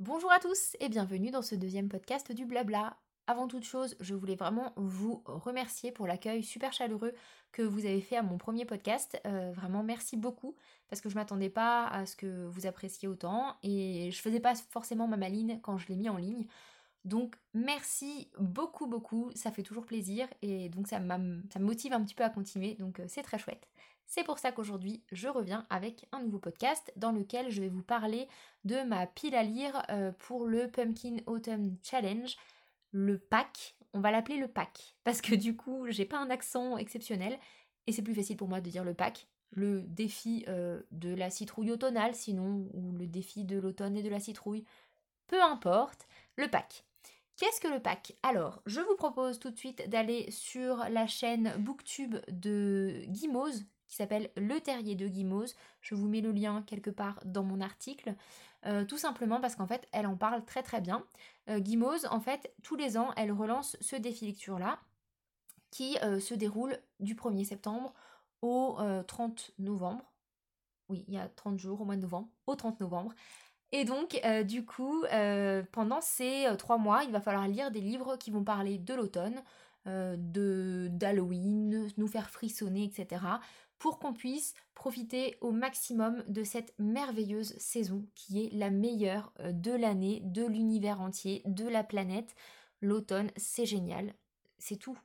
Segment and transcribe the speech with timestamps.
[0.00, 2.96] Bonjour à tous et bienvenue dans ce deuxième podcast du Blabla.
[3.26, 7.12] Avant toute chose, je voulais vraiment vous remercier pour l'accueil super chaleureux
[7.50, 9.20] que vous avez fait à mon premier podcast.
[9.26, 10.54] Euh, vraiment merci beaucoup
[10.88, 14.54] parce que je m'attendais pas à ce que vous appréciez autant et je faisais pas
[14.54, 16.46] forcément ma maline quand je l'ai mis en ligne.
[17.04, 22.04] Donc merci beaucoup beaucoup, ça fait toujours plaisir et donc ça, ça me motive un
[22.04, 23.66] petit peu à continuer, donc euh, c'est très chouette.
[24.08, 27.82] C'est pour ça qu'aujourd'hui je reviens avec un nouveau podcast dans lequel je vais vous
[27.82, 28.26] parler
[28.64, 32.34] de ma pile à lire euh, pour le Pumpkin Autumn Challenge,
[32.90, 33.76] le pack.
[33.92, 37.38] On va l'appeler le pack parce que du coup j'ai pas un accent exceptionnel
[37.86, 39.28] et c'est plus facile pour moi de dire le pack.
[39.50, 44.08] Le défi euh, de la citrouille automnale sinon ou le défi de l'automne et de
[44.08, 44.64] la citrouille,
[45.26, 46.84] peu importe, le pack.
[47.36, 48.16] Qu'est-ce que le pack?
[48.22, 53.96] Alors, je vous propose tout de suite d'aller sur la chaîne Booktube de Guimauze, qui
[53.96, 55.56] s'appelle Le Terrier de Guimauze.
[55.80, 58.14] Je vous mets le lien quelque part dans mon article.
[58.66, 61.04] Euh, tout simplement parce qu'en fait, elle en parle très très bien.
[61.48, 61.60] Euh,
[62.10, 64.78] en fait, tous les ans, elle relance ce défi lecture-là,
[65.70, 67.94] qui euh, se déroule du 1er septembre
[68.42, 70.04] au 30 euh, novembre.
[70.88, 73.12] Oui, il y a 30 jours au mois de novembre, au 30 novembre.
[73.70, 75.04] Et donc, du coup,
[75.72, 79.42] pendant ces trois mois, il va falloir lire des livres qui vont parler de l'automne,
[79.84, 83.20] d'Halloween, nous faire frissonner, etc.
[83.78, 89.72] pour qu'on puisse profiter au maximum de cette merveilleuse saison qui est la meilleure de
[89.72, 92.34] l'année, de l'univers entier, de la planète.
[92.80, 94.14] L'automne, c'est génial.
[94.58, 94.98] C'est tout.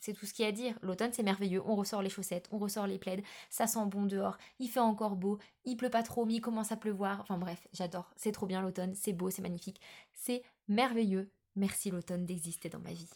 [0.00, 0.78] C'est tout ce qu'il y a à dire.
[0.82, 1.62] L'automne, c'est merveilleux.
[1.66, 5.16] On ressort les chaussettes, on ressort les plaides, ça sent bon dehors, il fait encore
[5.16, 7.20] beau, il pleut pas trop, mais il commence à pleuvoir.
[7.20, 8.10] Enfin bref, j'adore.
[8.16, 9.80] C'est trop bien l'automne, c'est beau, c'est magnifique.
[10.12, 11.30] C'est merveilleux.
[11.56, 13.10] Merci l'automne d'exister dans ma vie.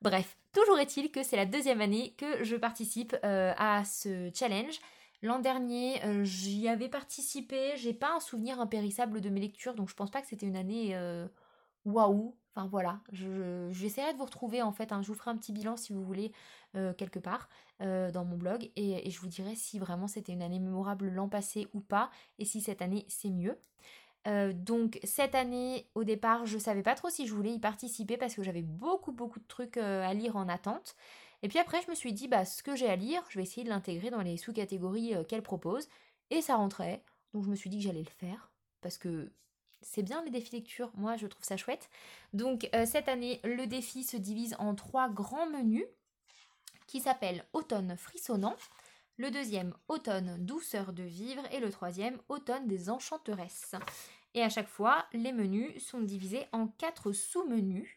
[0.00, 4.78] Bref, toujours est-il que c'est la deuxième année que je participe euh, à ce challenge.
[5.22, 7.72] L'an dernier, euh, j'y avais participé.
[7.76, 10.56] J'ai pas un souvenir impérissable de mes lectures, donc je pense pas que c'était une
[10.56, 11.26] année euh,
[11.84, 12.36] waouh.
[12.54, 13.00] Enfin voilà,
[13.70, 16.04] j'essaierai de vous retrouver en fait, hein, je vous ferai un petit bilan si vous
[16.04, 16.32] voulez
[16.98, 17.48] quelque part
[17.80, 21.68] dans mon blog et, je vous dirai si vraiment c'était une année mémorable l'an passé
[21.72, 23.58] ou pas et si cette année c'est mieux.
[24.28, 28.16] Euh, donc cette année au départ je savais pas trop si je voulais y participer
[28.16, 30.94] parce que j'avais beaucoup beaucoup de trucs à lire en attente.
[31.42, 33.42] Et puis après je me suis dit bah ce que j'ai à lire je vais
[33.42, 35.88] essayer de l'intégrer dans les sous-catégories qu'elle propose
[36.30, 37.02] et ça rentrait.
[37.34, 38.50] Donc je me suis dit que j'allais le faire
[38.80, 39.32] parce que
[39.82, 41.90] c'est bien les défis lecture, moi je trouve ça chouette.
[42.32, 45.86] Donc euh, cette année, le défi se divise en trois grands menus
[46.86, 48.56] qui s'appellent Automne frissonnant,
[49.22, 53.76] le deuxième Automne douceur de vivre et le troisième Automne des enchanteresses.
[54.34, 57.88] Et à chaque fois, les menus sont divisés en quatre sous-menus.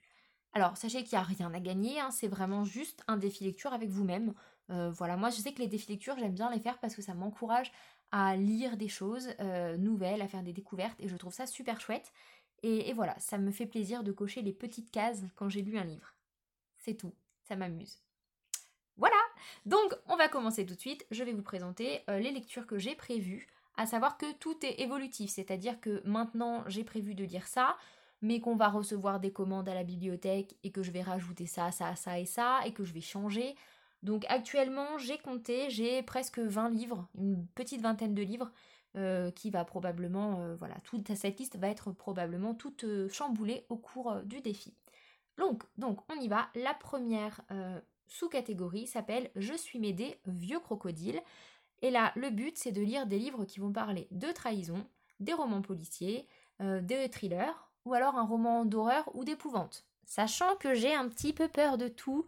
[0.53, 3.73] Alors sachez qu'il n'y a rien à gagner, hein, c'est vraiment juste un défi lecture
[3.73, 4.35] avec vous-même.
[4.69, 7.01] Euh, voilà, moi je sais que les défis lecture, j'aime bien les faire parce que
[7.01, 7.71] ça m'encourage
[8.11, 11.81] à lire des choses euh, nouvelles, à faire des découvertes, et je trouve ça super
[11.81, 12.13] chouette.
[12.61, 15.83] Et, voilà, ça me fait plaisir de cocher les petites cases quand j'ai lu un
[15.83, 16.13] livre.
[16.77, 17.13] C'est tout,
[17.43, 18.04] ça m'amuse.
[19.65, 21.05] Donc on va commencer tout de suite.
[21.11, 23.47] Je vais vous présenter euh, les lectures que j'ai prévues,
[23.77, 27.77] à savoir que tout est évolutif, c'est-à-dire que maintenant j'ai prévu de lire ça,
[28.21, 31.71] mais qu'on va recevoir des commandes à la bibliothèque et que je vais rajouter ça,
[31.71, 33.55] ça, ça et ça, et que je vais changer.
[34.03, 38.51] Donc actuellement, j'ai compté, j'ai presque 20 livres, une petite vingtaine de livres,
[38.95, 43.75] euh, qui va probablement, euh, voilà, toute cette liste va être probablement toute chamboulée au
[43.75, 44.73] cours du défi.
[45.37, 46.47] Donc, donc, on y va.
[46.55, 47.41] La première
[48.07, 51.21] sous-catégorie s'appelle Je suis Médée, vieux crocodile.
[51.81, 54.87] Et là, le but, c'est de lire des livres qui vont parler de trahison,
[55.19, 56.27] des romans policiers,
[56.59, 59.85] des thrillers, ou alors un roman d'horreur ou d'épouvante.
[60.05, 62.25] Sachant que j'ai un petit peu peur de tout,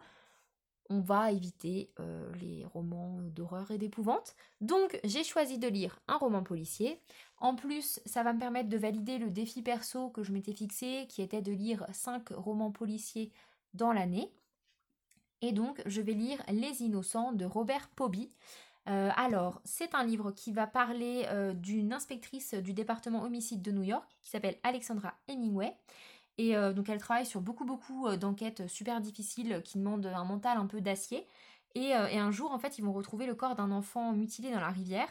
[0.90, 4.34] on va éviter euh, les romans d'horreur et d'épouvante.
[4.60, 7.00] Donc j'ai choisi de lire un roman policier.
[7.38, 11.06] En plus, ça va me permettre de valider le défi perso que je m'étais fixé,
[11.08, 13.30] qui était de lire 5 romans policiers
[13.74, 14.32] dans l'année.
[15.42, 18.30] Et donc je vais lire Les Innocents de Robert Poby.
[18.88, 23.70] Euh, alors, c'est un livre qui va parler euh, d'une inspectrice du département homicide de
[23.70, 25.76] New York qui s'appelle Alexandra Hemingway
[26.38, 30.56] et euh, donc elle travaille sur beaucoup beaucoup d'enquêtes super difficiles qui demandent un mental
[30.58, 31.26] un peu d'acier.
[31.74, 34.60] Et, et, un jour, en fait, ils vont retrouver le corps d'un enfant mutilé dans
[34.60, 35.08] la rivière.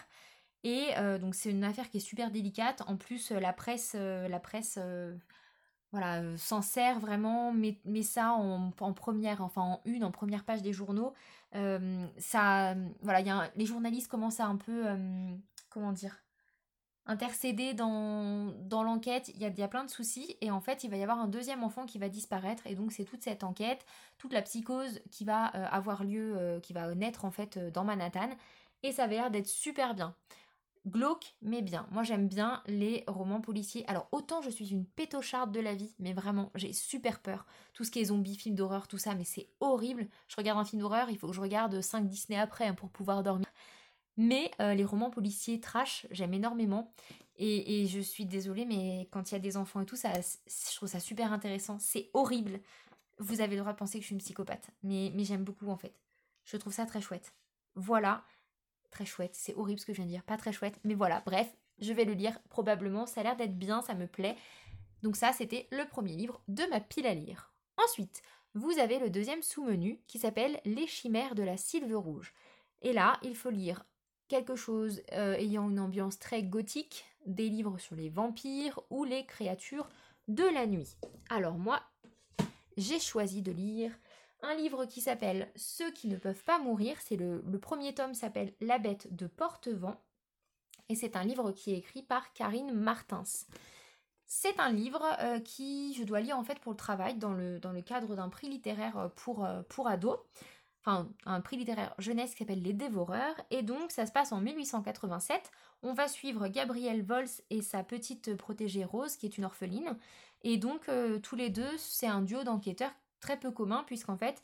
[0.64, 0.88] Et
[1.22, 2.82] donc c'est une affaire qui est super délicate.
[2.88, 4.80] En plus, la presse, la presse
[5.98, 10.74] voilà, s'en sert vraiment, met, ça en, première, enfin en une, en première page des
[10.74, 11.14] journaux.
[11.54, 14.86] ça, voilà, y a les journalistes commencent à un peu,
[15.70, 16.24] comment dire,
[17.08, 20.84] intercéder dans, dans l'enquête, il y a, y a, plein de soucis et en fait
[20.84, 23.44] il va y avoir un deuxième enfant qui va disparaître et donc c'est toute cette
[23.44, 23.86] enquête,
[24.18, 27.72] toute la psychose qui va euh, avoir lieu, euh, qui va naître en fait euh,
[27.72, 28.30] dans Manhattan
[28.84, 30.14] et ça avait l'air d'être super bien.
[30.88, 31.88] Glauque mais bien.
[31.92, 33.86] Moi j'aime bien les romans policiers.
[33.88, 37.46] Alors autant je suis une pétocharde de la vie, mais vraiment j'ai super peur.
[37.74, 40.08] Tout ce qui est zombies, films d'horreur, tout ça, mais c'est horrible.
[40.28, 42.90] Je regarde un film d'horreur, il faut que je regarde 5 Disney après hein, pour
[42.90, 43.48] pouvoir dormir.
[44.18, 46.92] Mais euh, les romans policiers trash, j'aime énormément.
[47.40, 50.76] Et, je suis désolée, mais quand il y a des enfants et tout, ça, je
[50.76, 51.78] trouve ça super intéressant.
[51.80, 52.60] C'est horrible.
[53.20, 55.70] Vous avez le droit de penser que je suis une psychopathe, mais, mais j'aime beaucoup
[55.70, 55.94] en fait.
[56.46, 57.34] Je trouve ça très chouette.
[57.76, 58.24] Voilà,
[58.90, 59.36] très chouette.
[59.36, 61.22] C'est horrible ce que je viens de dire, pas très chouette, mais voilà.
[61.26, 61.48] Bref,
[61.80, 63.06] je vais le lire probablement.
[63.06, 64.36] Ça a l'air d'être bien, ça me plaît.
[65.04, 67.52] Donc ça, c'était le premier livre de ma pile à lire.
[67.78, 68.22] Ensuite,
[68.54, 72.34] vous avez le deuxième sous-menu qui s'appelle Les chimères de la sylve rouge.
[72.82, 73.86] Et là, il faut lire
[74.28, 79.26] quelque chose euh, ayant une ambiance très gothique, des livres sur les vampires ou les
[79.26, 79.88] créatures
[80.28, 80.98] de la nuit.
[81.30, 81.82] Alors moi,
[82.78, 83.92] j'ai choisi de lire
[84.42, 86.98] un livre qui s'appelle Ceux qui ne peuvent pas mourir.
[87.02, 90.00] C'est le, premier tome s'appelle La bête de Portevent.
[90.90, 93.24] Et c'est un livre qui est écrit par Karine Martins.
[94.26, 97.60] C'est un livre euh, qui je dois lire en fait pour le travail dans le,
[97.60, 100.20] dans le cadre d'un prix littéraire pour, euh, pour ados.
[100.82, 103.36] Enfin, un prix littéraire jeunesse qui s'appelle Les Dévoreurs.
[103.52, 105.52] Et donc, ça se passe en 1887.
[105.84, 109.98] On va suivre Gabrielle Vols et sa petite protégée Rose, qui est une orpheline.
[110.44, 114.42] Et donc, euh, tous les deux, c'est un duo d'enquêteurs très peu commun puisqu'en fait,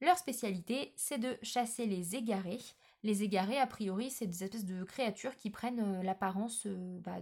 [0.00, 2.60] leur spécialité, c'est de chasser les égarés.
[3.02, 7.18] Les égarés, a priori, c'est des espèces de créatures qui prennent euh, l'apparence euh, bah,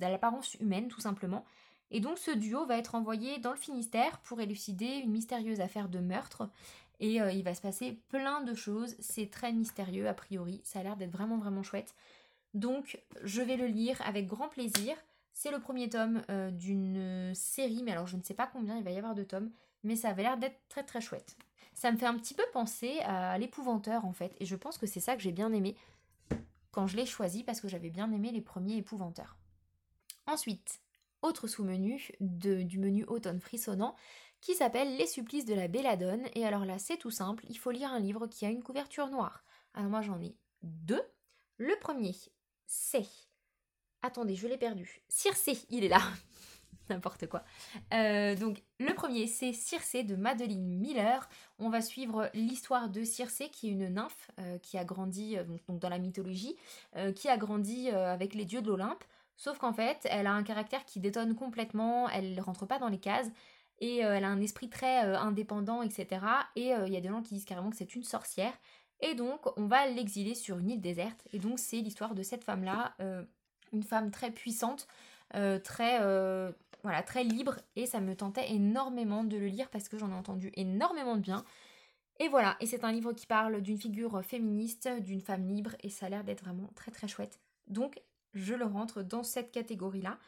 [0.00, 1.44] l'apparence humaine, tout simplement.
[1.90, 5.88] Et donc ce duo va être envoyé dans le Finistère pour élucider une mystérieuse affaire
[5.88, 6.48] de meurtre.
[7.00, 8.96] Et euh, il va se passer plein de choses.
[8.98, 10.60] C'est très mystérieux, a priori.
[10.64, 11.94] Ça a l'air d'être vraiment, vraiment chouette.
[12.54, 14.96] Donc je vais le lire avec grand plaisir.
[15.32, 18.90] C'est le premier tome d'une série, mais alors je ne sais pas combien il va
[18.90, 21.36] y avoir de tomes mais ça avait l'air d'être très très chouette.
[21.74, 24.86] Ça me fait un petit peu penser à l'épouvanteur en fait, et je pense que
[24.86, 25.76] c'est ça que j'ai bien aimé
[26.70, 29.36] quand je l'ai choisi parce que j'avais bien aimé les premiers épouvanteurs.
[30.26, 30.80] Ensuite,
[31.22, 33.96] autre sous-menu du menu automne frissonnant
[34.40, 37.70] qui s'appelle Les supplices de la belladone, et alors là c'est tout simple, il faut
[37.70, 39.44] lire un livre qui a une couverture noire.
[39.74, 41.02] Alors moi j'en ai deux.
[41.56, 42.14] Le premier,
[42.66, 43.06] c'est...
[44.02, 45.02] Attendez, je l'ai perdu.
[45.08, 46.00] Circé, il est là.
[46.90, 47.42] N'importe quoi.
[47.92, 51.28] Euh, donc le premier c'est Circé de Madeleine Miller.
[51.58, 55.44] On va suivre l'histoire de Circé qui est une nymphe euh, qui a grandi euh,
[55.44, 56.56] donc, dans la mythologie,
[57.14, 59.04] qui a grandi avec les dieux de l'Olympe.
[59.36, 62.98] Sauf qu'en fait elle a un caractère qui détonne complètement, elle rentre pas dans les
[62.98, 63.28] cases
[63.80, 66.24] et elle a un esprit très indépendant etc.
[66.56, 68.52] Et il y a des gens qui disent carrément que c'est une sorcière.
[69.00, 71.28] Et donc on va l'exiler sur une île déserte.
[71.32, 72.96] Et donc c'est l'histoire de cette femme là,
[73.72, 74.88] une femme très puissante.
[75.62, 76.00] très
[76.82, 80.14] voilà, très libre et ça me tentait énormément de le lire parce que j'en ai
[80.14, 81.44] entendu énormément de bien.
[82.20, 85.90] Et voilà, et c'est un livre qui parle d'une figure féministe, d'une femme libre et
[85.90, 87.40] ça a l'air d'être vraiment très très chouette.
[87.66, 88.00] Donc
[88.34, 90.18] je le rentre dans cette catégorie-là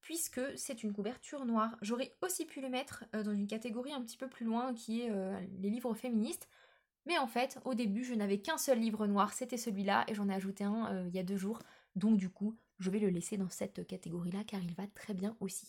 [0.00, 1.76] puisque c'est une couverture noire.
[1.82, 5.02] J'aurais aussi pu le mettre euh, dans une catégorie un petit peu plus loin qui
[5.02, 6.48] est euh, les livres féministes.
[7.06, 10.28] Mais en fait, au début, je n'avais qu'un seul livre noir, c'était celui-là, et j'en
[10.28, 11.60] ai ajouté un euh, il y a deux jours.
[11.96, 15.36] Donc du coup, je vais le laisser dans cette catégorie-là car il va très bien
[15.40, 15.66] aussi.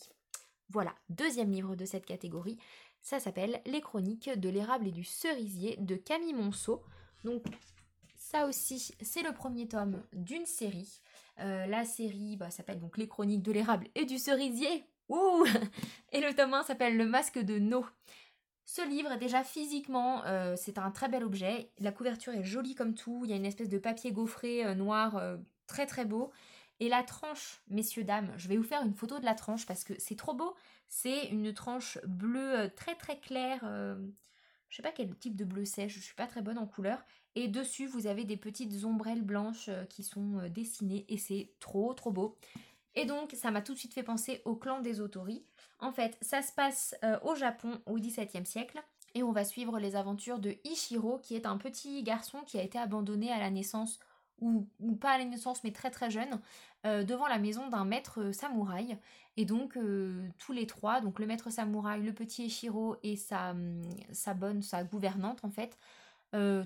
[0.72, 2.56] Voilà, deuxième livre de cette catégorie.
[3.02, 6.84] Ça s'appelle Les chroniques de l'érable et du cerisier de Camille Monceau.
[7.24, 7.42] Donc
[8.14, 11.02] ça aussi, c'est le premier tome d'une série.
[11.40, 14.84] Euh, la série bah, s'appelle donc Les chroniques de l'érable et du cerisier.
[15.08, 15.44] Ouh
[16.12, 17.84] Et le tome 1 s'appelle Le masque de No.
[18.64, 21.72] Ce livre, déjà physiquement, euh, c'est un très bel objet.
[21.80, 23.22] La couverture est jolie comme tout.
[23.24, 25.20] Il y a une espèce de papier gaufré euh, noir
[25.66, 26.30] très très beau.
[26.80, 29.84] Et la tranche, messieurs, dames, je vais vous faire une photo de la tranche parce
[29.84, 30.54] que c'est trop beau.
[30.88, 33.60] C'est une tranche bleue euh, très très claire.
[33.64, 33.96] Euh,
[34.70, 37.04] je sais pas quel type de bleu c'est, je suis pas très bonne en couleur.
[37.34, 41.92] Et dessus, vous avez des petites ombrelles blanches euh, qui sont dessinées et c'est trop
[41.92, 42.38] trop beau.
[42.94, 45.44] Et donc, ça m'a tout de suite fait penser au clan des Otori.
[45.80, 48.82] En fait, ça se passe au Japon au XVIIe siècle.
[49.14, 52.62] Et on va suivre les aventures de Ichiro, qui est un petit garçon qui a
[52.62, 54.00] été abandonné à la naissance
[54.40, 54.66] ou,
[54.96, 56.40] pas à naissance mais très très jeune,
[56.86, 58.98] euh, devant la maison d'un maître euh, samouraï.
[59.36, 63.50] Et donc euh, tous les trois, donc le maître samouraï, le petit Eshiro et sa,
[63.50, 63.82] hum,
[64.12, 65.78] sa bonne, sa gouvernante en fait,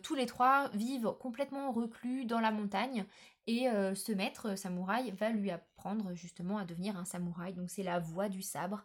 [0.03, 3.07] tous les trois vivent complètement reclus dans la montagne
[3.47, 7.55] et ce maître samouraï va lui apprendre justement à devenir un samouraï.
[7.55, 8.85] Donc c'est la voie du sabre.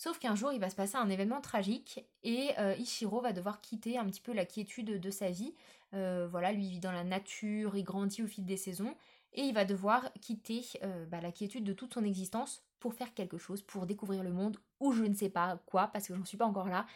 [0.00, 3.98] Sauf qu'un jour, il va se passer un événement tragique et Ishiro va devoir quitter
[3.98, 5.52] un petit peu la quiétude de sa vie
[5.94, 8.94] euh, voilà, lui vit dans la nature, il grandit au fil des saisons,
[9.32, 13.12] et il va devoir quitter euh, bah, la quiétude de toute son existence pour faire
[13.14, 16.24] quelque chose, pour découvrir le monde, ou je ne sais pas quoi, parce que j'en
[16.24, 16.86] suis pas encore là.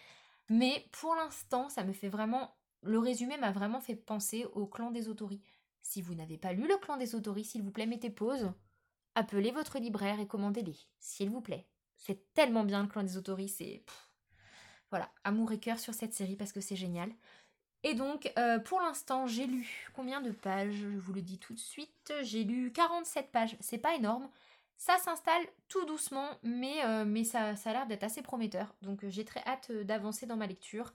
[0.48, 2.54] Mais pour l'instant, ça me fait vraiment...
[2.82, 5.40] Le résumé m'a vraiment fait penser au clan des Autori.
[5.80, 8.52] Si vous n'avez pas lu Le Clan des Autoris, s'il vous plaît, mettez pause.
[9.14, 11.66] Appelez votre libraire et commandez-les, s'il vous plaît.
[12.04, 13.82] C'est tellement bien Le Clan des Autoris, c'est...
[14.90, 17.10] Voilà, amour et cœur sur cette série parce que c'est génial.
[17.82, 20.74] Et donc, euh, pour l'instant, j'ai lu combien de pages?
[20.74, 22.12] Je vous le dis tout de suite.
[22.22, 23.56] J'ai lu 47 pages.
[23.60, 24.28] C'est pas énorme.
[24.76, 28.74] Ça s'installe tout doucement, mais, euh, mais ça, ça a l'air d'être assez prometteur.
[28.82, 30.92] Donc, euh, j'ai très hâte d'avancer dans ma lecture.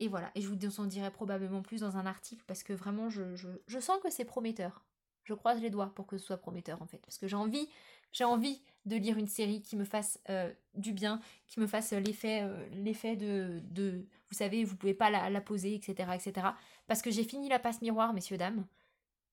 [0.00, 0.30] Et voilà.
[0.34, 3.78] Et je vous en dirai probablement plus dans un article parce que vraiment, je, je
[3.78, 4.84] sens que c'est prometteur.
[5.22, 6.98] Je croise les doigts pour que ce soit prometteur en fait.
[6.98, 7.68] Parce que j'ai envie
[8.12, 11.92] j'ai envie de lire une série qui me fasse euh, du bien, qui me fasse
[11.92, 16.48] l'effet euh, l'effet de, de, Vous savez, vous pouvez pas la, poser, etc., etc.
[16.86, 18.64] Parce que j'ai fini la passe miroir, messieurs, dames.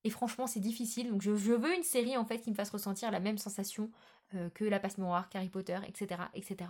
[0.04, 1.10] Et franchement, c'est difficile.
[1.10, 3.92] Donc je, veux une série, en fait, qui me fasse ressentir la même sensation
[4.34, 6.70] euh, que la passe miroir, qu'Harry Potter, etc., etc.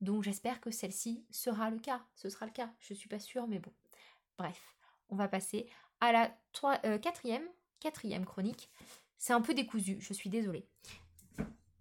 [0.00, 2.00] Donc j'espère que celle-ci sera le cas.
[2.14, 2.70] Ce sera le cas.
[2.78, 3.72] Je suis pas sûre, mais bon.
[4.38, 4.76] Bref,
[5.10, 5.66] on va passer
[6.00, 7.46] à la quatrième,
[7.80, 8.70] quatrième chronique.
[9.18, 10.66] C'est un peu décousu, je suis désolée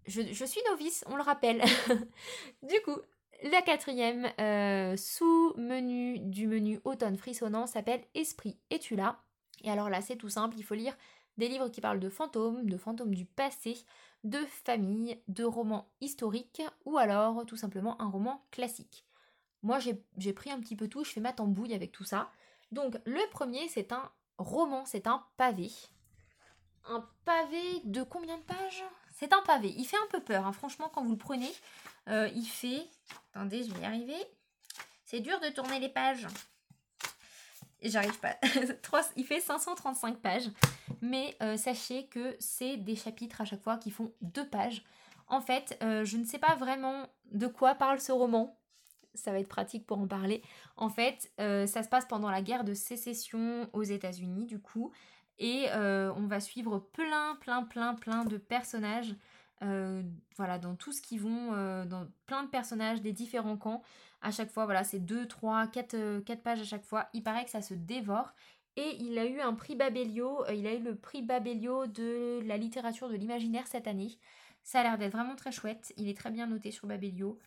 [0.10, 1.62] je, suis novice, on le rappelle.
[2.63, 2.98] du coup,
[3.44, 9.22] la quatrième euh, sous-menu du menu automne frissonnant s'appelle Esprit, es-tu là?
[9.63, 10.96] Et alors là, c'est tout simple, il faut lire
[11.38, 13.78] des livres qui parlent de fantômes, de fantômes du passé,
[14.24, 19.06] de famille, de romans historiques ou alors tout simplement un roman classique.
[19.62, 22.30] Moi, j'ai pris un petit peu tout, je fais ma tambouille avec tout ça.
[22.72, 25.70] Donc, le premier, c'est un roman, c'est un pavé.
[26.86, 28.84] Un pavé de combien de pages?
[29.20, 29.74] C'est un pavé.
[29.76, 30.54] Il fait un peu peur, hein.
[30.54, 31.52] franchement, quand vous le prenez.
[32.08, 32.88] Euh, il fait...
[33.34, 34.16] Attendez, je vais y arriver.
[35.04, 36.26] C'est dur de tourner les pages.
[37.82, 38.38] J'arrive pas.
[39.18, 40.50] il fait 535 pages.
[41.02, 44.86] Mais euh, sachez que c'est des chapitres à chaque fois qui font deux pages.
[45.28, 48.58] En fait, euh, je ne sais pas vraiment de quoi parle ce roman.
[49.16, 50.42] Ça va être pratique pour en parler.
[50.78, 54.94] En fait, ça se passe pendant la guerre de sécession aux États-Unis, du coup.
[55.39, 59.15] Et euh, on va suivre plein, plein, plein, plein de personnages.
[59.62, 60.03] Euh,
[60.38, 63.81] voilà, dans tout ce qui vont, euh, dans plein de personnages des différents camps.
[64.22, 67.08] À chaque fois, voilà, c'est 2, 3, 4, pages à chaque fois.
[67.13, 68.34] Il paraît que ça se dévore.
[68.75, 72.55] Et il a eu un prix Babelio, il a eu le prix Babelio de la
[72.55, 74.17] littérature de l'imaginaire cette année.
[74.63, 75.93] Ça a l'air d'être vraiment très chouette.
[75.98, 77.39] Il est très bien noté sur Babelio.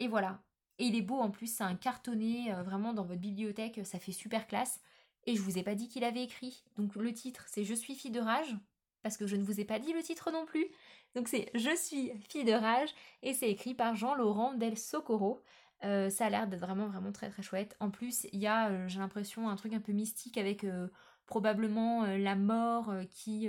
[0.00, 0.40] Et voilà.
[0.78, 4.12] Et il est beau en plus, c'est un cartonné vraiment dans votre bibliothèque, ça fait
[4.12, 4.80] super classe.
[5.24, 6.64] Et je vous ai pas dit qu'il avait écrit.
[6.76, 8.56] Donc le titre, c'est Je suis fille de rage,
[9.02, 10.66] parce que je ne vous ai pas dit le titre non plus.
[11.14, 12.90] Donc c'est Je suis fille de rage,
[13.22, 15.42] et c'est écrit par Jean-Laurent Del Socorro.
[15.84, 17.76] Euh, ça a l'air d'être vraiment vraiment très très chouette.
[17.80, 20.88] En plus, il y a, euh, j'ai l'impression, un truc un peu mystique avec euh,
[21.26, 23.48] probablement la mort qui...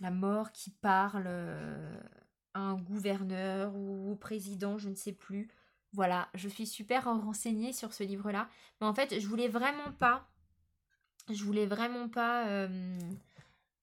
[0.00, 1.28] la mort qui parle
[2.54, 5.48] à un gouverneur ou au président, je ne sais plus.
[5.92, 8.48] Voilà, je suis super renseignée sur ce livre-là.
[8.80, 10.28] Mais en fait, je voulais vraiment pas.
[11.28, 12.46] Je voulais vraiment pas.
[12.46, 12.98] Euh,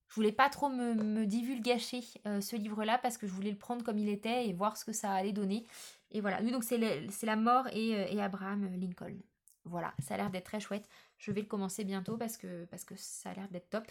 [0.09, 3.57] je voulais pas trop me, me divulgacher euh, ce livre-là parce que je voulais le
[3.57, 5.65] prendre comme il était et voir ce que ça allait donner.
[6.11, 6.41] Et voilà.
[6.41, 9.17] donc c'est la mort et, euh, et, Abraham Lincoln.
[9.65, 10.87] Voilà, ça a l'air d'être très chouette.
[11.17, 13.85] Je vais le commencer bientôt parce que, parce que ça a l'air d'être top.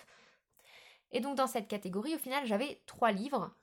[1.12, 3.54] Et donc dans cette catégorie, au final, j'avais trois livres.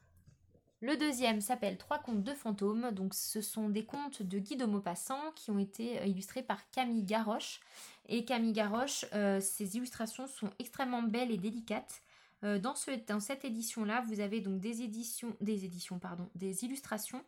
[0.83, 2.91] Le deuxième s'appelle Trois contes de fantômes.
[2.91, 6.69] Donc, ce sont des contes de Guy de Maupassant qui ont été euh, illustrés par
[6.71, 7.61] Camille Garoche.
[8.09, 12.01] Et Camille Garoche, euh, ses illustrations sont extrêmement belles et délicates.
[12.43, 17.23] Euh, dans, cette édition-là, vous avez donc des éditions, des éditions, pardon, des illustrations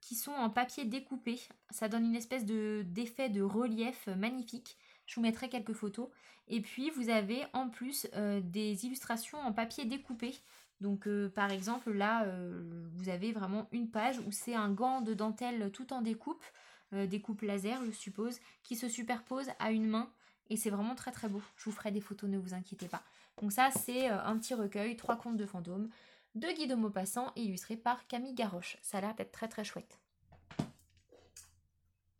[0.00, 1.40] qui sont en papier découpé.
[1.70, 4.76] Ça donne une espèce de d'effet de relief magnifique.
[5.06, 6.08] Je vous mettrai quelques photos.
[6.46, 8.06] Et puis vous avez en plus
[8.42, 10.36] des illustrations en papier découpé.
[10.80, 15.00] Donc euh, par exemple là euh, vous avez vraiment une page où c'est un gant
[15.00, 16.44] de dentelle tout en découpe,
[16.92, 20.08] euh, découpe laser je suppose, qui se superpose à une main
[20.50, 21.42] et c'est vraiment très très beau.
[21.56, 23.02] Je vous ferai des photos, ne vous inquiétez pas.
[23.40, 25.88] Donc ça c'est un petit recueil, trois contes de fantômes,
[26.34, 28.78] de Guy de Maupassant illustré par Camille Garoche.
[28.82, 29.98] Ça a l'air d'être très très chouette.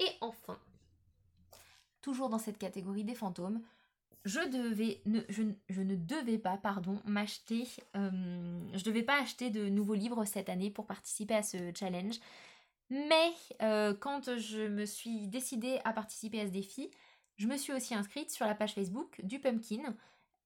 [0.00, 0.58] Et enfin,
[2.02, 3.60] toujours dans cette catégorie des fantômes,
[4.24, 8.10] je ne devais pas pardon m'acheter euh,
[8.74, 12.18] je devais pas acheter de nouveaux livres cette année pour participer à ce challenge.
[12.90, 13.32] Mais
[13.62, 16.90] euh, quand je me suis décidée à participer à ce défi
[17.36, 19.94] je me suis aussi inscrite sur la page Facebook du Pumpkin.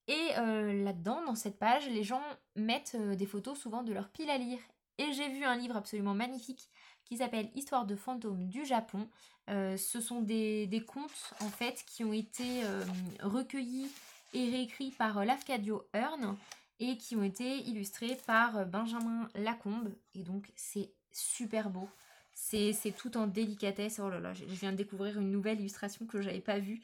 [0.08, 2.22] Et euh, là-dedans dans cette page les gens
[2.56, 4.58] mettent des photos souvent de leur pile à lire.
[4.98, 6.68] Et j'ai vu un livre absolument magnifique
[7.12, 9.06] qui s'appelle Histoire de fantômes du Japon.
[9.50, 12.82] Euh, ce sont des, contes en fait qui ont été euh,
[13.20, 13.90] recueillis
[14.32, 16.38] et réécrits par euh, Lafcadio Hearn
[16.80, 19.92] et qui ont été illustrés par Benjamin Lacombe.
[20.14, 21.86] Et donc c'est super beau.
[22.32, 24.00] C'est tout en délicatesse.
[24.02, 26.80] Oh là là, je viens de découvrir une nouvelle illustration que je n'avais pas vue.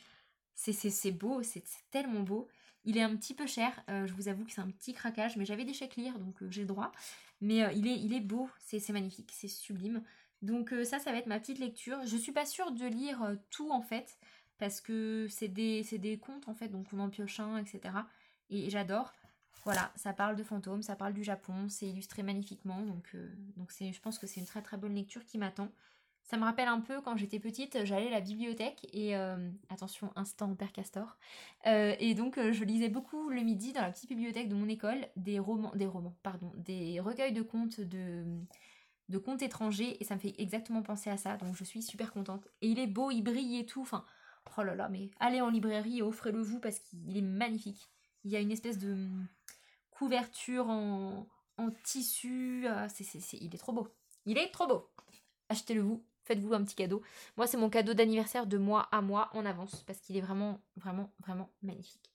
[0.54, 2.48] C'est beau, c'est tellement beau.
[2.88, 5.44] Il est un petit peu cher, je vous avoue que c'est un petit craquage, mais
[5.44, 6.90] j'avais des chèques lire, donc j'ai le droit.
[7.42, 10.02] Mais il, est, il est beau, c'est magnifique, c'est sublime.
[10.40, 11.98] Donc ça, ça va être ma petite lecture.
[12.06, 14.16] Je suis pas sûre de lire tout en fait,
[14.56, 17.94] parce que c'est des, des contes en fait, donc on en pioche un, etc.
[18.48, 19.12] Et j'adore.
[19.64, 23.14] Voilà, ça parle de fantômes, ça parle du Japon, c'est illustré magnifiquement, donc,
[23.58, 25.68] donc je pense que c'est une très très bonne lecture qui m'attend.
[26.28, 30.12] Ça me rappelle un peu quand j'étais petite, j'allais à la bibliothèque et euh, attention,
[30.14, 31.16] instant Père Castor.
[31.66, 34.68] Euh, et donc euh, je lisais beaucoup le midi dans la petite bibliothèque de mon
[34.68, 38.26] école des romans, des romans, pardon, des recueils de contes de
[39.08, 41.38] de contes étrangers et ça me fait exactement penser à ça.
[41.38, 42.46] Donc je suis super contente.
[42.60, 43.80] Et il est beau, il brille et tout.
[43.80, 44.04] Enfin,
[44.58, 47.88] oh là là, mais allez en librairie et offrez-le vous parce qu'il est magnifique.
[48.24, 49.08] Il y a une espèce de
[49.88, 52.66] couverture en, en tissu.
[53.40, 53.88] il est trop beau.
[54.26, 54.90] Il est trop beau.
[55.48, 57.02] Achetez-le vous faites-vous un petit cadeau.
[57.36, 60.60] Moi, c'est mon cadeau d'anniversaire de mois à mois en avance parce qu'il est vraiment,
[60.76, 62.12] vraiment, vraiment magnifique.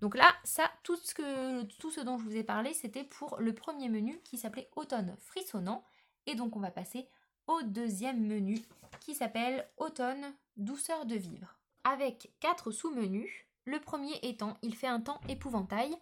[0.00, 3.38] Donc là, ça, tout ce, que, tout ce dont je vous ai parlé, c'était pour
[3.40, 5.84] le premier menu qui s'appelait Automne frissonnant.
[6.26, 7.08] Et donc, on va passer
[7.48, 8.62] au deuxième menu
[9.00, 11.56] qui s'appelle Automne douceur de vivre.
[11.82, 13.30] Avec quatre sous-menus.
[13.64, 15.94] Le premier étant Il fait un temps épouvantail.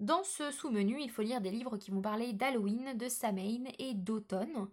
[0.00, 3.94] Dans ce sous-menu, il faut lire des livres qui vont parler d'Halloween, de Samhain et
[3.94, 4.68] d'automne.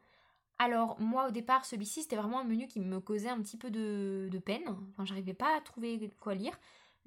[0.61, 3.71] Alors moi au départ celui-ci c'était vraiment un menu qui me causait un petit peu
[3.71, 4.77] de, peine.
[4.91, 6.55] Enfin j'arrivais pas à trouver quoi lire.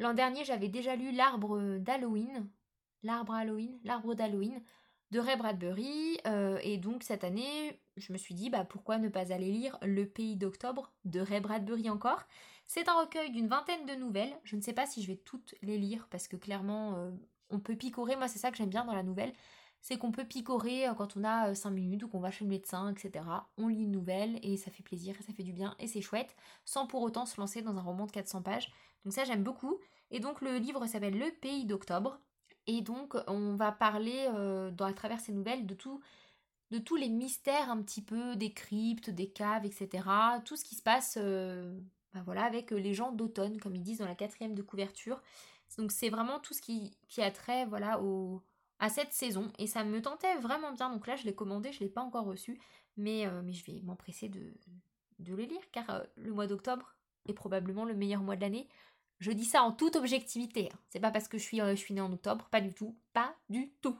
[0.00, 2.48] L'an dernier j'avais déjà lu l'arbre d'Halloween.
[3.04, 4.60] L'arbre Halloween, l'arbre d'Halloween
[5.12, 6.18] de Ray Bradbury.
[6.26, 9.78] Euh, et donc cette année je me suis dit bah pourquoi ne pas aller lire
[9.82, 12.24] Le Pays d'Octobre de Ray Bradbury encore?
[12.66, 14.36] C'est un recueil d'une vingtaine de nouvelles.
[14.42, 17.12] Je ne sais pas si je vais toutes les lire parce que clairement euh,
[17.50, 18.16] on peut picorer.
[18.16, 19.32] Moi c'est ça que j'aime bien dans la nouvelle
[19.84, 22.44] c'est qu'on peut picorer euh, quand on a 5 euh, minutes ou qu'on va chez
[22.44, 23.22] le médecin, etc.
[23.58, 26.00] On lit une nouvelle et ça fait plaisir et ça fait du bien et c'est
[26.00, 28.72] chouette, sans pour autant se lancer dans un roman de 400 pages.
[29.04, 29.78] Donc ça j'aime beaucoup.
[30.10, 32.18] Et donc le livre s'appelle Le Pays d'Octobre.
[32.66, 36.00] Et donc on va parler euh, dans, à travers ces nouvelles de tout
[36.70, 40.02] de tous les mystères un petit peu des cryptes, des caves, etc.
[40.46, 44.06] Tout ce qui se passe bah voilà, avec les gens d'automne, comme ils disent dans
[44.06, 45.20] la quatrième de couverture.
[45.76, 48.42] Donc c'est vraiment tout ce qui, qui a trait voilà, au,
[48.88, 50.90] cette saison et ça me tentait vraiment bien.
[50.90, 52.60] Donc là, je l'ai commandé, je l'ai pas encore reçu,
[52.96, 54.54] mais, euh, je vais m'empresser de,
[55.18, 58.68] de les lire car euh, le mois d'octobre est probablement le meilleur mois de l'année.
[59.20, 60.70] Je dis ça en toute objectivité.
[60.72, 60.78] Hein.
[60.88, 62.96] C'est pas parce que je suis, euh, je suis née en octobre, pas du tout,
[63.12, 63.96] pas du tout.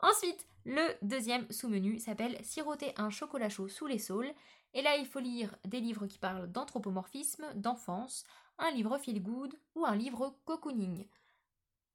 [0.00, 4.32] Ensuite, le deuxième sous-menu s'appelle Siroter un chocolat chaud sous les saules.
[4.74, 8.24] Et là, il faut lire des livres qui parlent d'anthropomorphisme, d'enfance,
[8.58, 11.06] un livre feel good ou un livre cocooning.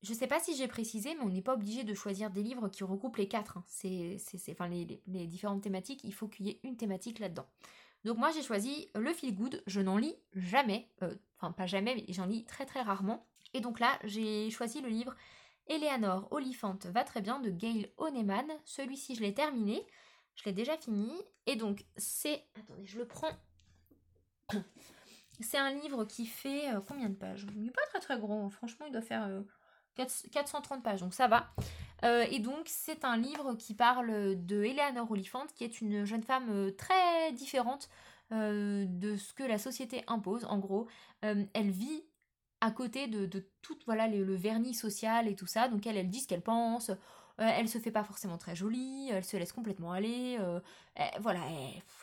[0.04, 2.68] Je sais pas si j'ai précisé, mais on n'est pas obligé de choisir des livres
[2.68, 3.58] qui regroupent les quatre.
[3.58, 3.64] Hein.
[3.68, 4.18] C'est,
[4.52, 7.48] enfin, les, différentes thématiques, il faut qu'il y ait une thématique là-dedans.
[8.04, 11.96] Donc moi j'ai choisi le feel good, je n'en lis jamais, euh, enfin pas jamais,
[11.96, 13.26] mais j'en lis très très rarement.
[13.54, 15.16] Et donc là j'ai choisi le livre
[15.68, 18.46] Eleanor Oliphant va très bien de Gail Honeyman.
[18.66, 19.88] Celui-ci je l'ai terminé,
[20.36, 21.14] je l'ai déjà fini.
[21.46, 22.44] Et donc c'est...
[22.60, 23.32] Attendez, je le prends.
[25.40, 27.48] C'est un livre qui fait euh, combien de pages?
[27.56, 29.24] Il n'est pas très très grand, franchement il doit faire...
[29.24, 29.42] Euh,
[29.96, 31.50] 430 pages, donc ça va.
[32.04, 36.24] Euh, et donc c'est un livre qui parle de Eleanor Oliphant, qui est une jeune
[36.24, 37.90] femme euh, très différente
[38.32, 40.46] euh, de ce que la société impose.
[40.46, 40.88] En gros,
[41.22, 42.04] elle vit
[42.60, 43.28] à côté de,
[43.62, 45.68] tout voilà, le vernis social et tout ça.
[45.68, 46.92] Donc elle, elle dit ce qu'elle pense.
[47.38, 50.38] elle se fait pas forcément très jolie, elle se laisse complètement aller.
[51.22, 51.42] voilà,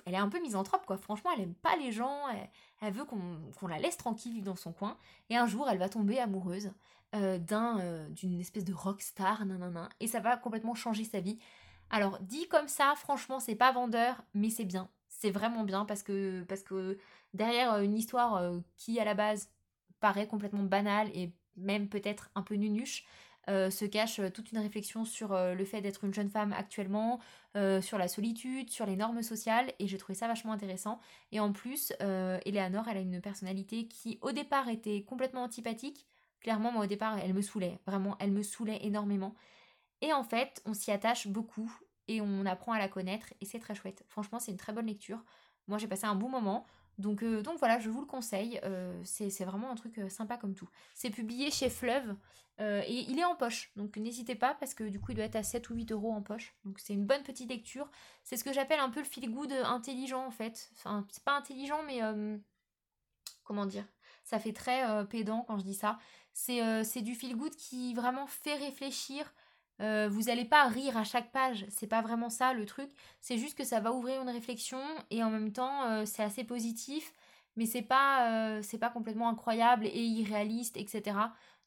[0.07, 0.97] elle, est un peu misanthrope quoi.
[0.97, 2.23] Franchement, elle aime pas les gens,
[2.81, 4.97] elle, veut qu'on la laisse tranquille dans son coin.
[5.29, 6.73] Et un jour, elle va tomber amoureuse
[7.17, 11.41] euh, euh, d'une espèce de rockstar, nanana, et ça va complètement changer sa vie.
[11.91, 14.89] Alors dit comme ça, franchement, c'est pas vendeur, mais c'est bien.
[15.09, 16.99] C'est vraiment bien parce que parce que
[17.35, 19.51] derrière euh, une histoire qui à la base
[19.99, 23.05] paraît complètement banale et même peut-être un peu nunuche,
[23.49, 27.19] se cache toute une réflexion sur le fait d'être une jeune femme actuellement,
[27.81, 31.01] sur la solitude, sur les normes sociales, et j'ai trouvé ça vachement intéressant.
[31.33, 36.07] Et en plus, Eleanor, elle a une personnalité qui au départ était complètement antipathique,
[36.41, 37.79] Clairement, moi au départ, elle me saoulait.
[37.87, 39.35] Vraiment, elle me saoulait énormément.
[40.01, 41.71] Et en fait, on s'y attache beaucoup
[42.09, 44.05] et on apprend à la connaître et c'est très chouette.
[44.09, 45.23] Franchement, c'est une très bonne lecture.
[45.69, 46.67] Moi, j'ai passé un bon moment.
[46.99, 48.61] Donc, euh, donc voilà, je vous le conseille.
[48.65, 50.69] Euh, c'est vraiment un truc euh, sympa comme tout.
[50.95, 52.15] C'est publié chez Fleuve
[52.63, 53.73] et il est en poche.
[53.75, 56.13] Donc n'hésitez pas parce que du coup, il doit être à 7 ou 8 euros
[56.13, 56.55] en poche.
[56.67, 57.91] Donc c'est une bonne petite lecture.
[58.23, 60.71] C'est ce que j'appelle un peu le feel good intelligent en fait.
[60.77, 62.01] Enfin, c'est pas intelligent, mais
[63.45, 63.87] comment dire?
[64.25, 65.99] Ça fait très pédant quand je dis ça.
[66.49, 69.33] Euh, c'est du feel good qui vraiment fait réfléchir.
[69.81, 72.91] Euh, vous n'allez pas rire à chaque page, c'est pas vraiment ça le truc.
[73.21, 74.81] C'est juste que ça va ouvrir une réflexion
[75.11, 77.13] et en même temps euh, c'est assez positif,
[77.57, 81.17] mais c'est pas pas complètement incroyable et irréaliste, etc.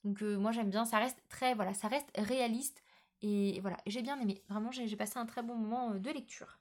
[0.04, 2.84] Donc moi j'aime bien, ça reste très, voilà, ça reste réaliste.
[3.22, 4.44] Et voilà, j'ai bien aimé.
[4.50, 6.60] Vraiment, j'ai passé un très bon moment de lecture.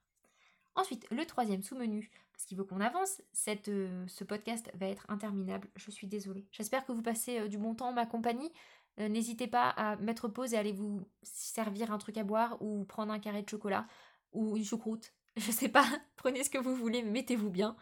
[0.76, 3.70] Ensuite, le troisième sous-menu, parce qu'il veut qu'on avance, cette,
[4.06, 6.46] ce podcast va être interminable, je suis désolée.
[6.50, 8.50] J'espère que vous passez du bon temps en ma compagnie.
[8.98, 13.12] N'hésitez pas à mettre pause et aller vous servir un truc à boire ou prendre
[13.12, 13.86] un carré de chocolat
[14.32, 15.12] ou une choucroute.
[15.36, 17.76] Je sais pas, prenez ce que vous voulez, mais mettez-vous bien.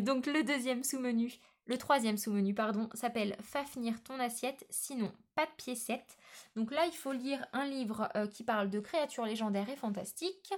[0.00, 5.50] donc le deuxième sous-menu, le troisième sous-menu, pardon, s'appelle Fafnir ton assiette, sinon pas de
[5.56, 6.16] piécette.
[6.54, 10.54] Donc là, il faut lire un livre euh, qui parle de créatures légendaires et fantastiques,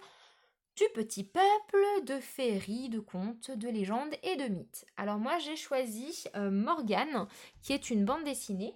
[0.78, 4.86] du petit peuple, de féeries, de contes, de légendes et de mythes.
[4.96, 7.26] Alors moi, j'ai choisi euh, Morgane,
[7.62, 8.74] qui est une bande dessinée.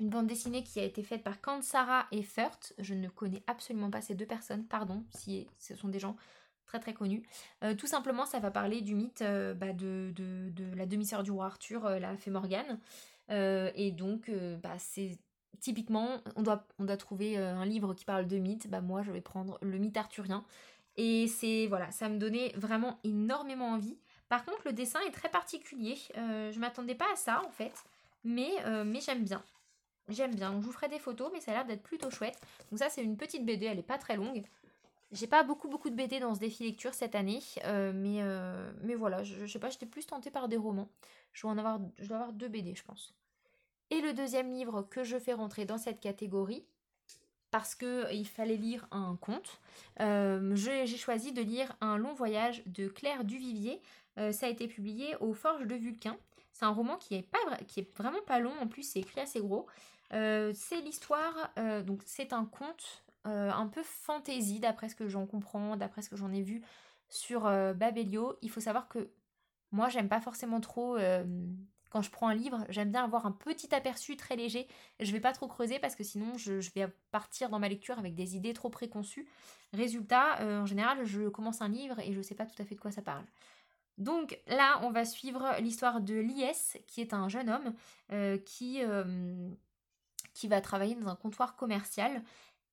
[0.00, 2.72] Une bande dessinée qui a été faite par Kansara et Furt.
[2.78, 6.16] Je ne connais absolument pas ces deux personnes, pardon, si ce sont des gens
[6.64, 7.28] très très connu.
[7.62, 10.14] Euh, tout simplement, ça va parler du mythe euh, bah, de,
[10.74, 12.80] la demi-sœur du roi Arthur, la fée Morgane.
[13.28, 14.30] et donc,
[14.62, 15.18] bah, c'est
[15.64, 18.68] typiquement, on doit, on doit trouver un livre qui parle de mythe.
[18.68, 20.44] Bah, moi, je vais prendre le mythe arthurien.
[20.96, 23.98] Et c'est, voilà, ça me donnait vraiment énormément envie.
[24.28, 25.96] Par contre, le dessin est très particulier.
[26.14, 27.72] je m'attendais pas à ça, en fait.
[28.24, 28.52] Mais,
[28.84, 29.42] mais j'aime bien.
[30.08, 30.52] J'aime bien.
[30.60, 32.38] je vous ferai des photos, mais ça a l'air d'être plutôt chouette.
[32.70, 34.44] Donc ça, c'est une petite BD, elle est pas très longue.
[35.12, 38.72] J'ai pas beaucoup beaucoup de BD dans ce défi lecture cette année, euh, mais, euh,
[38.82, 40.88] mais voilà, je, sais pas, j'étais plus tentée par des romans.
[41.32, 43.14] Je dois en avoir, je dois avoir deux BD, je pense.
[43.90, 46.66] Et le deuxième livre que je fais rentrer dans cette catégorie,
[47.50, 49.60] parce que euh, fallait lire un conte,
[49.98, 53.80] j'ai choisi de lire Un long voyage de Claire Duvivier.
[54.16, 56.16] ça a été publié aux Forges de Vulcain.
[56.52, 59.66] C'est un roman qui est, vraiment pas long, en plus c'est écrit assez gros.
[60.10, 61.52] c'est l'histoire,
[61.84, 66.10] donc c'est un conte euh, un peu fantaisie d'après ce que j'en comprends, d'après ce
[66.10, 66.60] que j'en ai vu
[67.08, 68.36] sur euh, Babelio.
[68.42, 69.08] Il faut savoir que
[69.70, 71.24] moi j'aime pas forcément trop euh,
[71.94, 74.66] quand je prends un livre, j'aime bien avoir un petit aperçu très léger.
[74.98, 78.16] Je vais pas trop creuser parce que sinon je, vais partir dans ma lecture avec
[78.16, 79.28] des idées trop préconçues.
[79.72, 82.80] Résultat, en général, je commence un livre et je sais pas tout à fait de
[82.80, 83.24] quoi ça parle.
[83.96, 87.72] Donc là, on va suivre l'histoire de Lies, qui est un jeune homme
[88.44, 88.80] qui,
[90.32, 92.24] qui va travailler dans un comptoir commercial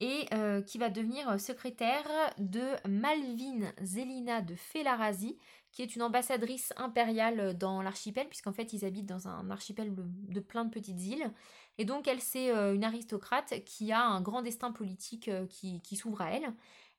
[0.02, 2.04] et euh, qui va devenir euh, secrétaire
[2.40, 5.38] de Malvine Zelina de Felarazi,
[5.72, 10.40] qui est une ambassadrice impériale dans l'archipel, puisqu'en fait ils habitent dans un archipel de
[10.40, 11.32] plein de petites îles.
[11.78, 16.22] Et donc elle c'est euh, une aristocrate qui a un grand destin politique qui, s'ouvre
[16.22, 16.52] à elle.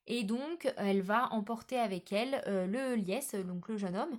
[0.07, 4.19] Et donc elle va emporter avec elle le Lies, donc le jeune homme,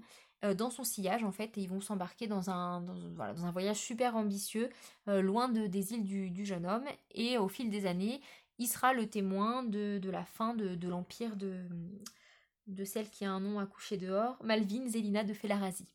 [0.55, 4.15] dans son sillage en fait, et ils vont s'embarquer dans un, dans, un voyage super
[4.15, 4.69] ambitieux,
[5.07, 6.85] loin de, des îles du, du, jeune homme.
[7.11, 8.21] Et au fil des années,
[8.59, 13.59] il sera le témoin de, la fin de, l'empire de, celle qui a un nom
[13.59, 15.87] à coucher dehors, Malvin Zélina de Felarazi.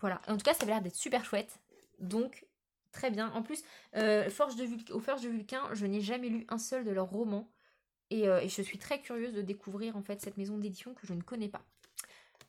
[0.00, 1.60] Voilà, en tout cas ça avait l'air d'être super chouette,
[1.98, 2.46] donc
[2.92, 3.30] très bien.
[3.32, 3.62] En plus,
[3.96, 7.50] euh, de au Forge de Vulcain, je n'ai jamais lu un seul de leurs romans,
[8.12, 11.14] euh, et, je suis très curieuse de découvrir en fait cette maison d'édition que je
[11.14, 11.64] ne connais pas.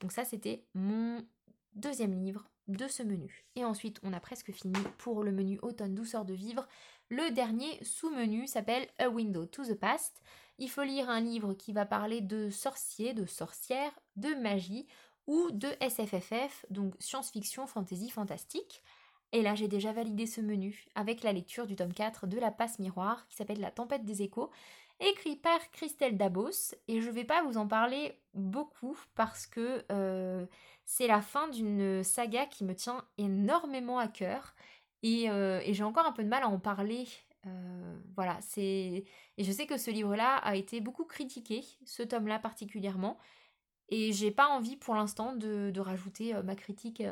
[0.00, 1.26] Donc ça c'était mon
[1.74, 3.44] deuxième livre de ce menu.
[3.56, 6.66] Et ensuite, on a presque fini pour le menu automne douceur de vivre.
[7.10, 10.22] Le dernier sous-menu s'appelle A Window to the Past.
[10.58, 14.86] Il faut lire un livre qui va parler de sorciers, de sorcières, de magie
[15.26, 18.84] ou de SFFF, donc science-fiction, fantasy, fantastique.
[19.32, 22.52] Et là, j'ai déjà validé ce menu avec la lecture du tome 4 de La
[22.52, 24.50] Passe Miroir qui s'appelle La Tempête des Échos,
[25.00, 26.76] écrit par Christelle Dabos.
[26.86, 30.46] Et je ne vais pas vous en parler beaucoup parce que euh,
[30.84, 34.54] c'est la fin d'une saga qui me tient énormément à cœur
[35.04, 37.06] euh, et, j'ai encore un peu de mal à en parler.
[37.46, 39.04] Euh, voilà, c'est.
[39.38, 43.18] Et je sais que ce livre-là a été beaucoup critiqué, ce tome-là particulièrement.
[43.88, 47.02] Et j'ai pas envie pour l'instant de, rajouter euh, ma critique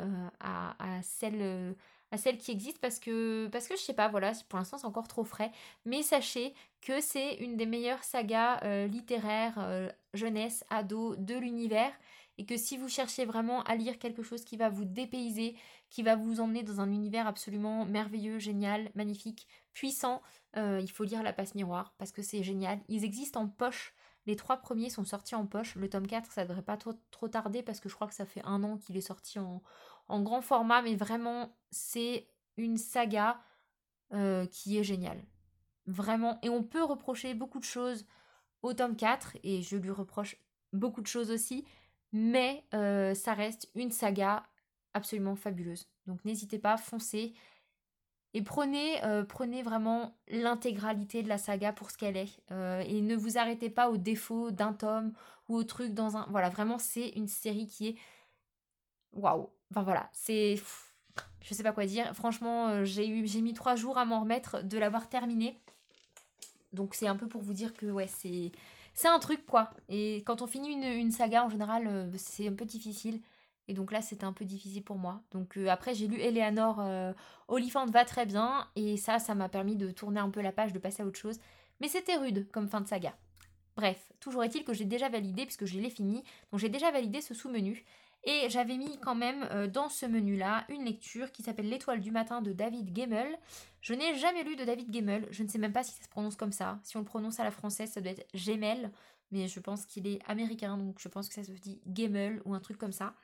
[0.41, 1.75] à, celle,
[2.13, 5.09] à qui existe parce que, parce que je sais pas, voilà, pour l'instant c'est encore
[5.09, 5.51] trop frais.
[5.85, 11.93] Mais sachez que c'est une des meilleures sagas littéraires, jeunesse, ado de l'univers
[12.39, 15.57] et que si vous cherchez vraiment à lire quelque chose qui va vous dépayser,
[15.91, 20.23] qui va vous emmener dans un univers absolument merveilleux, génial, magnifique, puissant,
[20.57, 22.81] euh, il faut lire La Passe Miroir parce que c'est génial.
[22.89, 23.93] Ils existent en poche.
[24.27, 25.75] Les trois premiers sont sortis en poche.
[25.75, 28.25] Le tome 4, ça devrait pas trop, trop tarder parce que je crois que ça
[28.25, 29.63] fait un an qu'il est sorti en,
[30.23, 33.41] grand format, mais vraiment, c'est une saga
[34.13, 35.23] euh, qui est géniale.
[35.87, 36.39] Vraiment.
[36.43, 38.07] Et on peut reprocher beaucoup de choses
[38.63, 40.37] au tome 4, et je lui reproche
[40.73, 41.65] beaucoup de choses aussi,
[42.13, 44.45] mais euh, ça reste une saga
[44.95, 45.87] absolument fabuleuse.
[46.07, 47.35] Donc n'hésitez pas, foncez
[48.35, 52.41] et prenez, euh, prenez vraiment l'intégralité de la saga pour ce qu'elle est.
[52.51, 55.13] Euh, et ne vous arrêtez pas au défaut d'un tome
[55.49, 56.27] ou au truc dans un...
[56.31, 57.97] Voilà, vraiment c'est une série qui est...
[59.13, 60.57] Waouh Enfin voilà, c'est...
[61.43, 62.15] je sais pas quoi dire.
[62.15, 65.59] Franchement, j'ai eu, mis trois jours à m'en remettre de l'avoir terminé.
[66.73, 68.53] Donc c'est un peu pour vous dire que ouais, c'est,
[68.99, 69.71] c'est un truc quoi.
[69.89, 73.21] Et quand on finit une, saga en général, euh, c'est un peu difficile.
[73.69, 75.23] Et donc là, c'était un peu difficile pour moi.
[75.31, 76.83] Donc euh, après, j'ai lu Eleanor
[77.47, 78.67] Oliphant va très bien.
[78.75, 81.19] Et ça, ça m'a permis de tourner un peu la page, de passer à autre
[81.19, 81.39] chose.
[81.81, 83.15] Mais c'était rude comme fin de saga.
[83.77, 86.25] Bref, toujours est-il que j'ai déjà validé, puisque je l'ai fini.
[86.51, 87.85] Donc j'ai déjà validé ce sous-menu.
[88.31, 92.11] Et j'avais mis quand même euh, dans ce menu-là une lecture qui s'appelle L'étoile du
[92.11, 93.39] matin de David Gemmel.
[93.81, 96.11] Je n'ai jamais lu de David Gemmel, je ne sais même pas si ça se
[96.11, 96.79] prononce comme ça.
[96.83, 98.93] Si on le prononce à la française, ça doit être Gemmel,
[99.31, 102.53] mais je pense qu'il est américain, donc je pense que ça se dit Gemmel ou
[102.53, 103.15] un truc comme ça.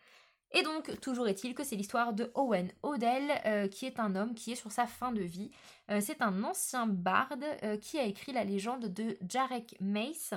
[0.57, 4.35] Et donc, toujours est-il que c'est l'histoire de Owen Odell, euh, qui est un homme
[4.35, 5.51] qui est sur sa fin de vie.
[5.91, 10.33] Euh, c'est un ancien barde euh, qui a écrit la légende de Jarek Mace,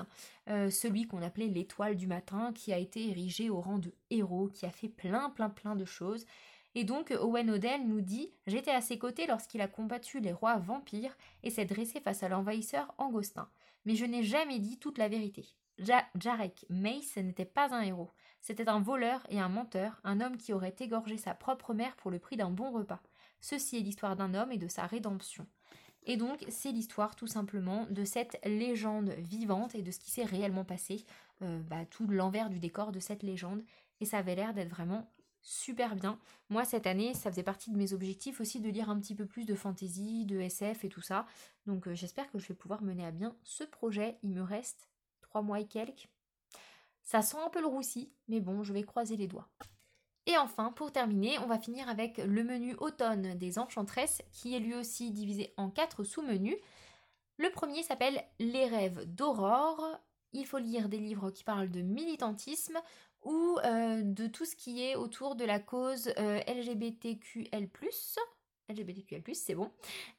[0.48, 4.66] celui qu'on appelait l'étoile du matin, qui a été érigé au rang de héros, qui
[4.66, 6.26] a fait plein, plein, plein de choses.
[6.74, 10.58] Et donc, Owen Odell nous dit J'étais à ses côtés lorsqu'il a combattu les rois
[10.58, 13.50] vampires et s'est dressé face à l'envahisseur Angostin.
[13.86, 15.46] Mais je n'ai jamais dit toute la vérité.
[16.16, 18.10] Jarek Mace n'était pas un héros.
[18.48, 22.12] C'était un voleur et un menteur, un homme qui aurait égorgé sa propre mère pour
[22.12, 23.02] le prix d'un bon repas.
[23.42, 25.46] Ceci est l'histoire d'un homme et de sa rédemption.
[26.06, 30.24] Et donc, c'est l'histoire tout simplement de cette légende vivante et de ce qui s'est
[30.24, 31.04] réellement passé,
[31.42, 33.66] euh, bah, tout l'envers du décor de cette légende.
[34.00, 36.18] Et ça avait l'air d'être vraiment super bien.
[36.48, 39.26] Moi, cette année, ça faisait partie de mes objectifs aussi de lire un petit peu
[39.26, 41.26] plus de fantasy, de SF et tout ça.
[41.66, 44.18] Donc, euh, j'espère que je vais pouvoir mener à bien ce projet.
[44.24, 44.88] Il me reste
[45.20, 46.08] trois mois et quelques.
[47.08, 49.48] Ça sent un peu le roussi, mais bon, je vais croiser les doigts.
[50.26, 54.60] Et enfin, pour terminer, on va finir avec le menu automne des Enchantresses, qui est
[54.60, 56.58] lui aussi divisé en quatre sous-menus.
[57.38, 60.02] Le premier s'appelle Les rêves d'aurore.
[60.34, 62.78] Il faut lire des livres qui parlent de militantisme
[63.24, 67.70] ou euh, de tout ce qui est autour de la cause euh, LGBTQL+.
[68.68, 69.72] LGBTQL+, c'est bon.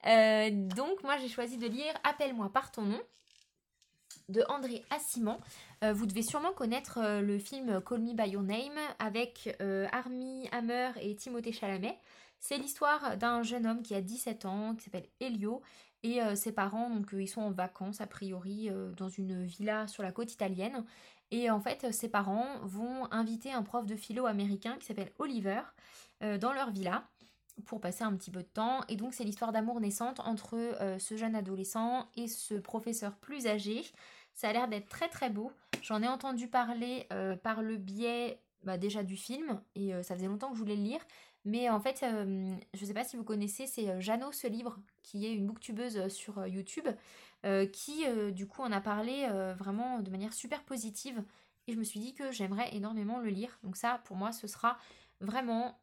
[0.07, 3.03] Euh, donc moi j'ai choisi de lire Appelle-moi par ton nom
[4.29, 5.39] de André Assimon.
[5.83, 9.87] Euh, vous devez sûrement connaître euh, le film Call Me By Your Name avec euh,
[9.93, 11.99] Armie Hammer et Timothée Chalamet.
[12.41, 15.63] C'est l'histoire d'un jeune homme qui a 17 ans, qui s'appelle Elio,
[16.05, 20.13] et ses parents, donc ils sont en vacances a priori dans une villa sur la
[20.13, 20.85] côte italienne.
[21.33, 25.61] Et en fait, ses parents vont inviter un prof de philo américain qui s'appelle Oliver
[26.21, 27.03] dans leur villa
[27.67, 28.83] pour passer un petit peu de temps.
[28.89, 30.57] Et donc c'est l'histoire d'amour naissante entre
[31.01, 33.83] ce jeune adolescent et ce professeur plus âgé
[34.39, 35.51] ça a l'air d'être très très beau.
[35.83, 40.15] J'en ai entendu parler euh, par le biais bah, déjà du film et euh, ça
[40.15, 41.01] faisait longtemps que je voulais le lire.
[41.45, 44.79] Mais en fait, euh, je ne sais pas si vous connaissez, c'est Jeannot ce livre
[45.03, 46.87] qui est une booktubeuse sur YouTube
[47.73, 51.23] qui du coup en a parlé vraiment de manière super positive
[51.69, 53.59] et je me suis dit que j'aimerais énormément le lire.
[53.63, 54.77] Donc ça pour moi ce sera
[55.21, 55.79] vraiment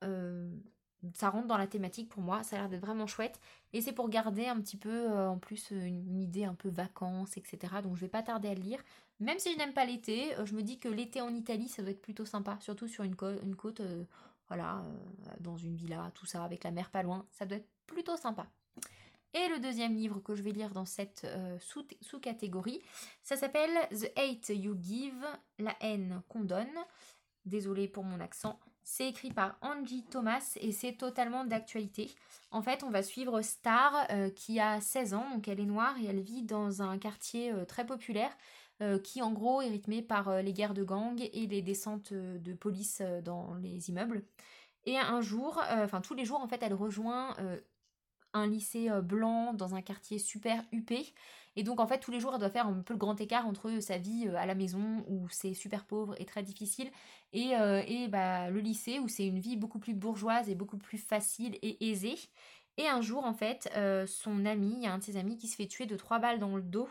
[1.13, 3.39] ça rentre dans la thématique pour moi, ça a l'air d'être vraiment chouette.
[3.73, 6.69] Et c'est pour garder un petit peu euh, en plus euh, une, idée un peu
[6.69, 7.75] vacances, etc.
[7.83, 8.83] Donc je vais pas tarder à le lire.
[9.19, 11.81] Même si je n'aime pas l'été, euh, je me dis que l'été en Italie, ça
[11.81, 12.57] doit être plutôt sympa.
[12.61, 13.81] Surtout sur une, une côte,
[14.47, 14.83] voilà,
[15.39, 17.25] dans une villa, tout ça, avec la mer pas loin.
[17.31, 18.47] Ça doit être plutôt sympa.
[19.33, 21.27] Et le deuxième livre que je vais lire dans cette
[22.01, 22.81] sous-catégorie,
[23.21, 25.25] ça s'appelle The Hate You Give,
[25.59, 26.67] la haine qu'on donne.
[27.45, 28.59] Désolée pour mon accent.
[28.88, 32.12] C'est écrit par Angie Thomas et c'est totalement d'actualité.
[32.52, 35.95] En fait, on va suivre Star euh, qui a 16 ans, donc elle est noire
[36.00, 38.30] et elle vit dans un quartier euh, très populaire
[38.84, 42.54] euh, qui en gros est rythmé par les guerres de gang et les descentes de
[42.54, 44.24] police dans les immeubles.
[44.86, 47.36] Et un jour, enfin tous les jours en fait, elle rejoint
[48.34, 51.12] un lycée blanc dans un quartier super huppé
[51.55, 53.47] et donc en fait tous les jours elle doit faire un peu le grand écart
[53.47, 56.89] entre sa vie euh, à la maison où c'est super pauvre et très difficile
[57.33, 60.77] et, euh, et bah, le lycée où c'est une vie beaucoup plus bourgeoise et beaucoup
[60.77, 62.15] plus facile et aisée.
[62.77, 65.37] Et un jour en fait euh, son ami, il y a un de ses amis
[65.37, 66.89] qui se fait tuer de trois balles dans le dos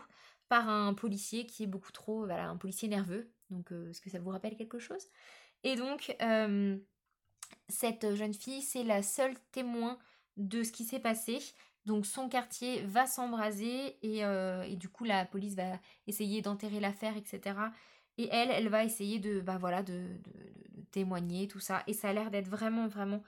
[0.49, 3.31] par un policier qui est beaucoup trop, voilà, un policier nerveux.
[3.51, 5.07] Donc est-ce que ça vous rappelle quelque chose?
[5.63, 6.15] Et donc
[7.69, 9.99] cette jeune fille c'est la seule témoin
[10.37, 11.39] de ce qui s'est passé
[11.85, 17.15] donc son quartier va s'embraser euh, et, du coup la police va essayer d'enterrer l'affaire,
[17.15, 17.57] etc.
[18.17, 20.07] Et elle, elle va essayer de, bah voilà, de,
[20.91, 21.83] témoigner, tout ça.
[21.87, 23.21] Et ça a l'air d'être vraiment, vraiment,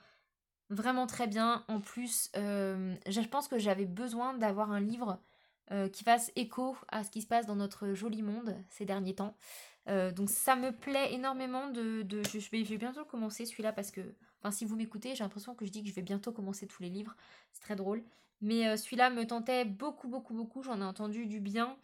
[0.70, 1.64] vraiment très bien.
[1.68, 5.20] En plus, euh, je pense que j'avais besoin d'avoir un livre
[5.70, 9.14] euh, qui fasse écho à ce qui se passe dans notre joli monde ces derniers
[9.14, 9.36] temps.
[9.86, 12.04] donc ça me plaît énormément de...
[12.10, 14.00] je, vais, je vais bientôt commencer celui-là parce que...
[14.40, 16.82] Enfin, si vous m'écoutez, j'ai l'impression que je dis que je vais bientôt commencer tous
[16.82, 17.16] les livres.
[17.52, 18.02] C'est très drôle.
[18.40, 20.62] Mais euh, celui-là me tentait beaucoup, beaucoup, beaucoup.
[20.62, 21.76] J'en ai entendu du bien.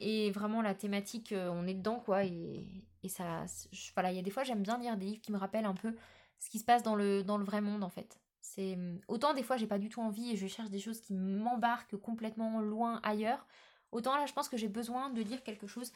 [0.00, 2.24] Et vraiment, la thématique, euh, on est dedans, quoi.
[2.24, 2.66] Et,
[3.08, 3.44] ça.
[3.94, 5.74] voilà, il y a des fois, j'aime bien lire des livres qui me rappellent un
[5.74, 5.94] peu
[6.38, 8.18] ce qui se passe dans le, dans le vrai monde, en fait.
[8.42, 11.14] C'est autant des fois j'ai pas du tout envie et je cherche des choses qui
[11.14, 13.46] m'embarquent complètement loin ailleurs.
[13.92, 15.92] Autant là je pense que j'ai besoin de lire quelque chose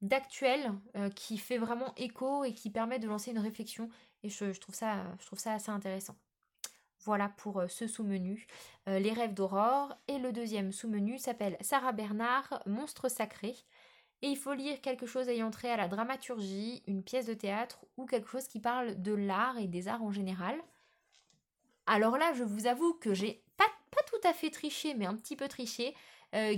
[0.00, 3.90] d'actuel euh, qui fait vraiment écho et qui permet de lancer une réflexion
[4.22, 6.16] et je, trouve, ça, je trouve ça assez intéressant.
[7.04, 8.46] Voilà pour euh, ce sous-menu,
[8.88, 9.96] euh, les rêves d'aurore.
[10.08, 13.56] Et le deuxième sous-menu s'appelle Sarah Bernard, Monstre sacré.
[14.22, 17.86] Et il faut lire quelque chose ayant trait à la dramaturgie, une pièce de théâtre
[17.96, 20.56] ou quelque chose qui parle de l'art et des arts en général.
[21.86, 25.16] Alors là, je vous avoue que j'ai pas, pas tout à fait triché, mais un
[25.16, 25.94] petit peu triché.
[26.34, 26.54] Euh,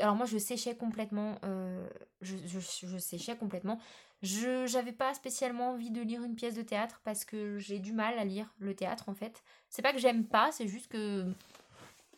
[0.00, 1.86] alors moi je séchais complètement, euh,
[2.20, 3.78] je, séchais complètement.
[4.22, 7.92] Je j'avais pas spécialement envie de lire une pièce de théâtre parce que j'ai du
[7.92, 9.42] mal à lire le théâtre en fait.
[9.68, 11.26] C'est pas que j'aime pas, c'est juste que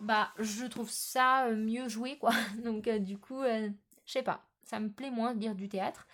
[0.01, 2.33] bah je trouve ça mieux joué quoi.
[2.65, 6.07] Donc euh, du coup, je sais pas, ça me plaît moins de lire du théâtre.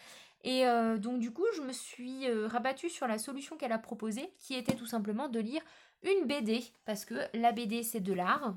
[0.44, 0.64] Et
[0.98, 4.76] donc du coup, je me suis rabattue sur la solution qu'elle a proposée, qui était
[4.76, 5.60] tout simplement de lire
[6.04, 8.54] une BD, parce que la BD c'est de l'art.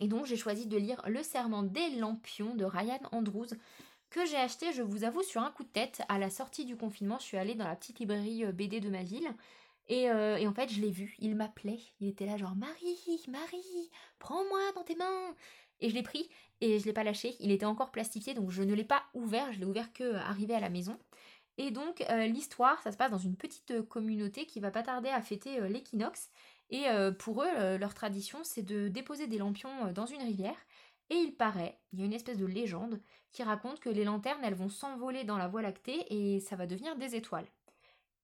[0.00, 3.48] Et donc j'ai choisi de lire Le serment des lampions de Ryan Andrews,
[4.10, 6.02] que j'ai acheté, je vous avoue, sur un coup de tête.
[6.08, 8.88] À la sortie du confinement, je suis allée dans la petite librairie euh, BD de
[8.88, 9.28] ma ville.
[9.90, 11.80] Euh, et, en fait, je l'ai vu, il m'appelait.
[12.00, 15.34] Il était là genre Marie, Marie, prends-moi dans tes mains.
[15.80, 16.28] Et je l'ai pris
[16.60, 17.36] et je l'ai pas lâché.
[17.40, 19.52] Il était encore plastifié, donc je ne l'ai pas ouvert.
[19.52, 20.98] Je l'ai ouvert que euh, arrivé à la maison.
[21.58, 25.22] Et donc l'histoire, ça se passe dans une petite communauté qui va pas tarder à
[25.22, 26.28] fêter l'équinoxe.
[26.70, 30.22] Et euh, pour eux, euh, leur tradition, c'est de déposer des lampions euh, dans une
[30.22, 30.56] rivière.
[31.10, 33.00] Et il paraît, il y a une espèce de légende
[33.30, 36.66] qui raconte que les lanternes, elles vont s'envoler dans la Voie lactée et ça va
[36.66, 37.46] devenir des étoiles.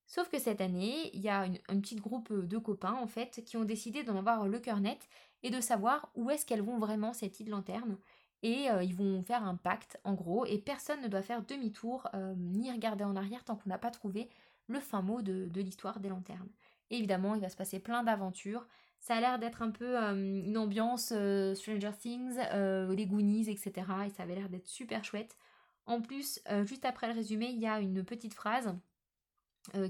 [0.06, 3.44] Sauf que cette année, il y a une, un petit groupe de copains, en fait,
[3.44, 5.08] qui ont décidé d'en avoir le cœur net
[5.44, 7.96] et de savoir où est-ce qu'elles vont vraiment, ces petites lanternes.
[8.42, 12.72] Et ils vont faire un pacte, en gros, et personne ne doit faire demi-tour ni
[12.72, 14.28] regarder en arrière tant qu'on n'a pas trouvé
[14.66, 16.50] le fin mot de l'histoire des lanternes
[16.92, 18.66] évidemment, il va se passer plein d'aventures.
[19.02, 23.50] Ça a l'air d'être un peu euh, une ambiance euh, Stranger Things, euh, les Goonies,
[23.50, 23.72] etc.
[24.06, 25.36] Et ça avait l'air d'être super chouette.
[25.86, 28.72] En plus, juste après le résumé, il y a une petite phrase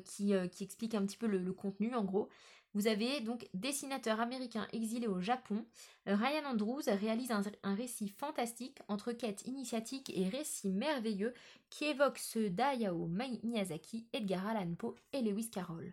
[0.07, 2.31] qui, explique un petit peu le, contenu en gros.
[2.73, 5.67] Vous avez donc dessinateur américain exilé au Japon.
[6.07, 11.35] Ryan Andrews réalise un, récit fantastique entre quête initiatique et récit merveilleux
[11.69, 15.93] qui évoque ceux d'Ayao Miyazaki, Edgar Allan Poe et Lewis Carroll.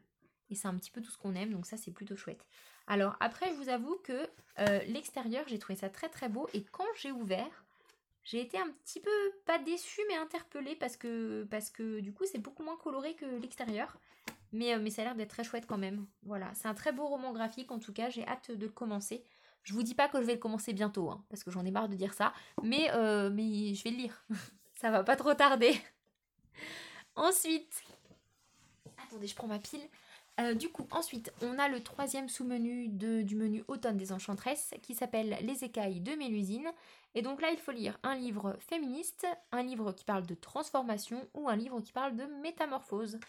[0.49, 2.45] Et c'est un petit peu tout ce qu'on aime, donc ça c'est plutôt chouette.
[2.87, 4.27] Alors après, je vous avoue que
[4.59, 6.47] euh, l'extérieur, j'ai trouvé ça très très beau.
[6.53, 7.65] Et quand j'ai ouvert,
[8.23, 9.11] j'ai été un petit peu,
[9.45, 13.25] pas déçue, mais interpellée parce que, parce que du coup c'est beaucoup moins coloré que
[13.25, 13.97] l'extérieur.
[14.51, 16.07] Mais, euh, mais ça a l'air d'être très chouette quand même.
[16.23, 19.23] Voilà, c'est un très beau roman graphique en tout cas, j'ai hâte de le commencer.
[19.63, 21.71] Je vous dis pas que je vais le commencer bientôt, hein, parce que j'en ai
[21.71, 22.33] marre de dire ça,
[22.63, 24.25] mais, euh, mais je vais le lire.
[24.75, 25.79] ça va pas trop tarder.
[27.15, 27.83] Ensuite,
[28.97, 29.87] attendez, je prends ma pile.
[30.39, 34.93] Euh, du coup, ensuite, on a le troisième sous-menu du menu Automne des Enchantresses qui
[34.95, 36.69] s'appelle Les écailles de Mélusine.
[37.13, 41.27] Et donc là, il faut lire un livre féministe, un livre qui parle de transformation
[41.33, 43.19] ou un livre qui parle de métamorphose.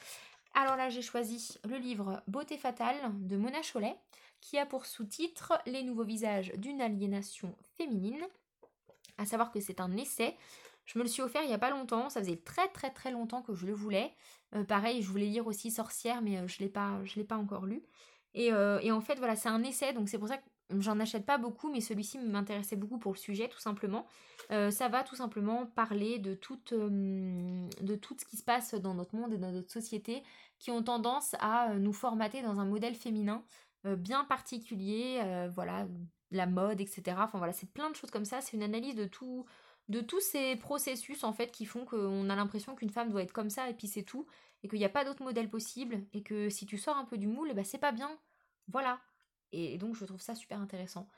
[0.55, 3.97] Alors là, j'ai choisi le livre Beauté fatale de Mona Cholet
[4.41, 8.25] qui a pour sous-titre Les nouveaux visages d'une aliénation féminine.
[9.19, 10.37] À savoir que c'est un essai
[10.93, 13.13] je me le suis offert il n'y a pas longtemps, ça faisait très très très
[13.13, 14.13] longtemps que je le voulais.
[14.57, 17.85] Euh, pareil, je voulais lire aussi Sorcière, mais euh, je ne l'ai pas, encore lu.
[18.37, 20.45] Euh, et, en fait, voilà, c'est un essai, donc c'est pour ça que
[20.81, 24.07] j'en achète pas beaucoup, mais celui-ci m'intéressait beaucoup pour le sujet, tout simplement.
[24.51, 29.17] ça va tout simplement parler de tout, de tout ce qui se passe dans notre
[29.17, 30.23] monde et dans notre société,
[30.59, 33.43] qui ont tendance à nous formater dans un modèle féminin
[33.85, 35.21] bien particulier,
[35.53, 35.89] voilà,
[36.31, 37.17] la mode, etc.
[37.19, 39.47] Enfin voilà, c'est plein de choses comme ça, c'est une analyse de tout
[39.91, 43.33] de tous ces processus en fait qui font qu'on a l'impression qu'une femme doit être
[43.33, 44.25] comme ça et puis c'est tout
[44.63, 47.19] et qu'il n'y a pas d'autre modèle possible et que si tu sors un peu
[47.19, 48.11] du moule, bah c'est pas bien.
[48.69, 49.01] Voilà.
[49.53, 51.09] Et donc je trouve ça super intéressant.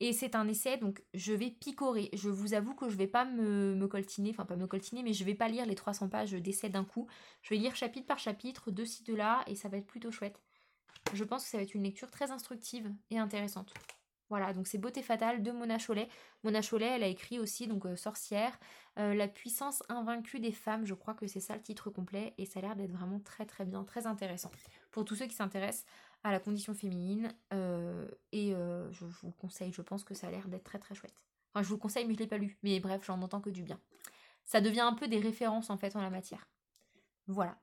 [0.00, 2.10] Et c'est un essai, donc je vais picorer.
[2.12, 5.14] Je vous avoue que je vais pas me, me coltiner, enfin pas me coltiner, mais
[5.14, 7.08] je vais pas lire les 300 pages d'essai d'un coup.
[7.42, 10.12] Je vais lire chapitre par chapitre, de ci, de là, et ça va être plutôt
[10.12, 10.40] chouette.
[11.14, 13.72] Je pense que ça va être une lecture très instructive et intéressante.
[14.28, 16.08] Voilà, donc c'est Beauté fatale de Mona Chollet.
[16.44, 18.58] Mona Chollet, elle a écrit aussi donc euh, Sorcière,
[18.98, 22.44] euh, La puissance invaincue des femmes, je crois que c'est ça le titre complet, et
[22.44, 24.50] ça a l'air d'être vraiment très très bien, très intéressant.
[24.90, 25.86] Pour tous ceux qui s'intéressent
[26.24, 28.50] à la condition féminine, euh, et
[28.90, 31.24] je, vous conseille, je pense que ça a l'air d'être très très chouette.
[31.54, 33.50] Enfin, je vous conseille, mais je ne l'ai pas lu, mais bref, j'en entends que
[33.50, 33.80] du bien.
[34.44, 36.48] Ça devient un peu des références en fait en la matière.
[37.26, 37.56] Voilà.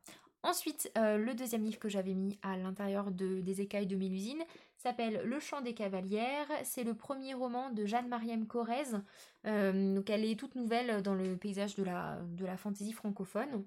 [0.48, 4.44] Ensuite, le deuxième livre que j'avais mis à l'intérieur des écailles de Mélusine,
[4.86, 6.48] s'appelle Le chant des cavalières.
[6.64, 9.02] C'est le premier roman de Jeanne-Marième Corrèze.
[9.48, 13.66] Euh, donc elle est toute nouvelle dans le paysage de la, de la fantaisie francophone.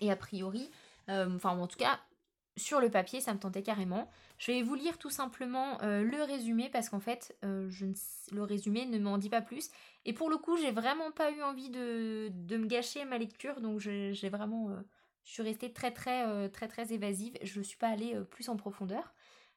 [0.00, 0.70] Et a priori,
[1.10, 2.00] euh, enfin en tout cas,
[2.56, 4.10] sur le papier, ça me tentait carrément.
[4.38, 7.70] Je vais vous lire tout simplement euh, le résumé parce qu'en fait, euh,
[8.32, 9.70] le résumé ne m'en dit pas plus.
[10.04, 13.78] Et pour le coup, j'ai vraiment pas eu envie de, me gâcher ma lecture, donc
[13.78, 14.80] j'ai vraiment, euh,
[15.24, 17.36] je suis restée très très très très évasive.
[17.42, 19.14] Je ne suis pas allée plus en profondeur.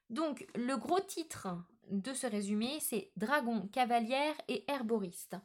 [0.10, 1.48] Donc, le gros titre
[1.90, 5.36] de ce résumé, c'est Dragon, cavalière et herboriste.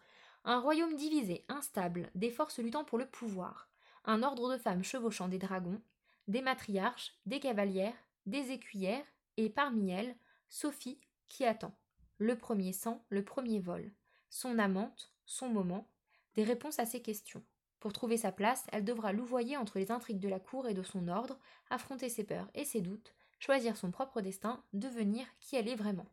[0.45, 3.69] Un royaume divisé, instable, des forces luttant pour le pouvoir.
[4.05, 5.81] Un ordre de femmes chevauchant des dragons,
[6.29, 7.97] des matriarches, des cavalières,
[8.27, 9.05] des écuyères,
[9.37, 10.17] et parmi elles,
[10.49, 11.75] Sophie qui attend.
[12.19, 13.93] Le premier sang, le premier vol.
[14.31, 15.91] Son amante, son moment,
[16.35, 17.43] des réponses à ses questions.
[17.81, 20.83] Pour trouver sa place, elle devra louvoyer entre les intrigues de la cour et de
[20.83, 21.39] son ordre,
[21.71, 26.07] affronter ses peurs et ses doutes, choisir son propre destin, devenir qui elle est vraiment.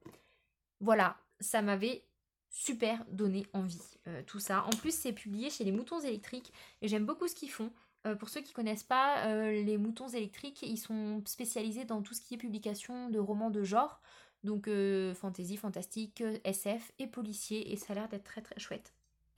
[0.79, 2.03] Voilà, ça m'avait
[2.49, 4.63] super donné envie, euh, tout ça.
[4.65, 7.71] En plus, c'est publié chez les moutons électriques, et j'aime beaucoup ce qu'ils font.
[8.05, 12.13] Euh, pour ceux qui connaissent pas, euh, les moutons électriques, ils sont spécialisés dans tout
[12.13, 13.99] ce qui est publication de romans de genre,
[14.43, 14.69] donc
[15.15, 18.93] fantasy, fantastique, SF et policier, et ça a l'air d'être très très chouette.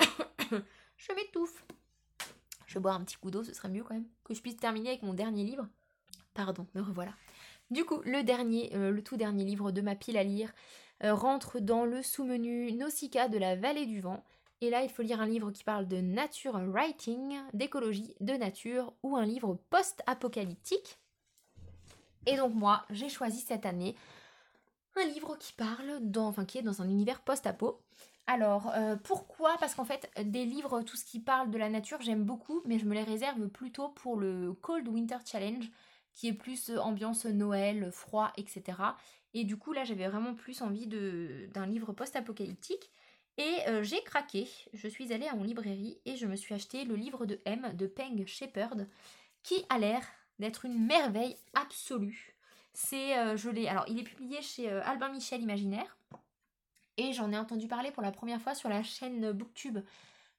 [0.97, 1.65] je m'étouffe.
[2.69, 4.55] Je vais boire un petit coup d'eau, ce serait mieux quand même que je puisse
[4.55, 5.67] terminer avec mon dernier livre.
[6.35, 7.11] Pardon, me revoilà.
[7.71, 10.53] Du coup, le dernier, le tout dernier livre de ma pile à lire
[11.01, 14.23] rentre dans le sous-menu Nausicaa de la vallée du vent
[14.61, 18.93] et là, il faut lire un livre qui parle de nature writing, d'écologie, de nature,
[19.03, 20.99] ou un livre post-apocalyptique.
[22.25, 23.95] Et donc moi, j'ai choisi cette année
[24.97, 27.79] un livre qui parle, dans, enfin qui est dans un univers post-apo.
[28.31, 29.57] Alors, euh, pourquoi?
[29.59, 32.77] Parce qu'en fait, des livres, tout ce qui parle de la nature, j'aime beaucoup, mais
[32.77, 35.67] je me les réserve plutôt pour le Cold Winter Challenge,
[36.13, 38.77] qui est plus ambiance Noël, froid, etc.
[39.33, 42.91] Et du coup, là, j'avais vraiment plus envie d'un livre post-apocalyptique.
[43.39, 46.85] Et euh, j'ai craqué, je suis allée à mon librairie et je me suis acheté
[46.85, 48.87] le livre de M de Peng Shepherd,
[49.41, 50.05] qui a l'air
[50.37, 52.35] d'être une merveille absolue.
[52.73, 55.97] C'est, euh, je l'ai, alors il est publié chez euh, Albin Michel Imaginaire,
[56.99, 59.79] et j'en ai entendu parler pour la première fois sur la chaîne Booktube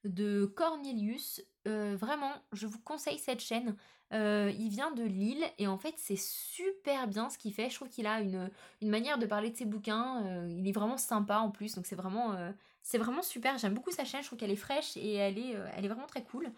[0.04, 1.42] de Cornelius.
[1.64, 3.76] vraiment, je vous conseille cette chaîne.
[4.12, 7.68] il vient de Lille et en fait c'est super bien ce qu'il fait.
[7.68, 8.50] Je trouve qu'il a une,
[8.82, 10.46] manière de parler de ses bouquins.
[10.48, 12.34] il est vraiment sympa en plus, donc c'est vraiment
[12.82, 15.54] c'est vraiment super, j'aime beaucoup sa chaîne, je trouve qu'elle est fraîche et elle est,
[15.56, 16.50] euh, vraiment très cool.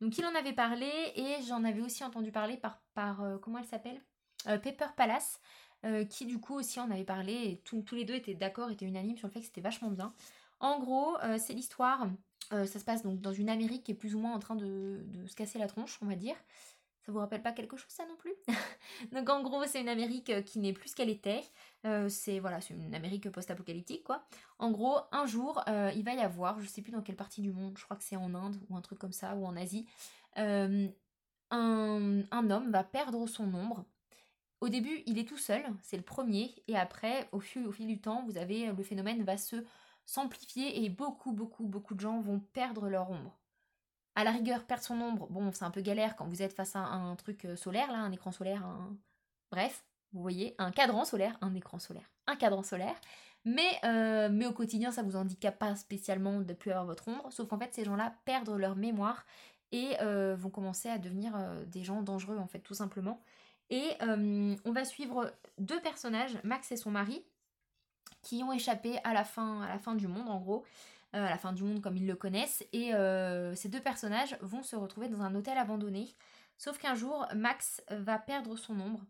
[0.00, 3.58] Donc il en avait parlé et j'en avais aussi entendu parler par, par euh, comment
[3.58, 4.00] elle s'appelle?
[4.46, 5.40] Euh, Pepper Palace,
[6.08, 9.16] qui du coup aussi en avait parlé et tous les deux étaient d'accord, étaient unanimes
[9.16, 10.12] sur le fait que c'était vachement bien.
[10.60, 12.06] En gros, c'est l'histoire,
[12.50, 15.00] ça se passe donc dans une Amérique qui est plus ou moins en train de,
[15.06, 16.36] de se casser la tronche, on va dire.
[17.06, 18.34] Ça vous rappelle pas quelque chose ça non plus?
[19.12, 21.42] Donc en gros c'est une Amérique euh, qui n'est plus ce qu'elle était.
[21.86, 24.24] Euh, c'est voilà, c'est une Amérique post-apocalyptique quoi.
[24.58, 27.40] En gros un jour euh, il va y avoir, je sais plus dans quelle partie
[27.40, 29.56] du monde, je crois que c'est en Inde ou un truc comme ça ou en
[29.56, 29.86] Asie,
[30.36, 30.88] un,
[31.50, 33.84] un, homme va perdre son ombre.
[34.60, 38.24] Au début il est tout seul, c'est le premier, et après au fil, du temps
[38.26, 39.56] vous avez le phénomène va se
[40.04, 43.40] s'amplifier et beaucoup beaucoup beaucoup de gens vont perdre leur ombre.
[44.16, 46.74] À la rigueur, perdre son ombre, bon, c'est un peu galère quand vous êtes face
[46.74, 48.96] à un, truc euh, solaire, là, un écran solaire, un...
[49.52, 52.96] Bref, vous voyez, un cadran solaire, un écran solaire, un cadran solaire.
[53.44, 57.32] Mais, euh, mais au quotidien, ça vous handicape pas spécialement de plus avoir votre ombre,
[57.32, 59.24] sauf qu'en fait, ces gens-là perdent leur mémoire
[59.72, 61.32] et euh, vont commencer à devenir
[61.66, 63.22] des gens dangereux, en fait, tout simplement.
[63.70, 67.24] Et on va suivre deux personnages, Max et son mari,
[68.22, 70.64] qui ont échappé à la fin, à la fin du monde, en gros.
[71.16, 72.64] Euh, à la fin du monde comme ils le connaissent.
[72.72, 76.14] Et euh, ces deux personnages vont se retrouver dans un hôtel abandonné.
[76.56, 79.04] Sauf qu'un jour, Max va perdre son ombre.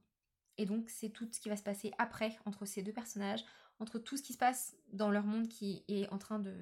[0.56, 3.44] Et donc c'est tout ce qui va se passer après entre ces deux personnages,
[3.80, 6.54] entre tout ce qui se passe dans leur monde qui est en train de,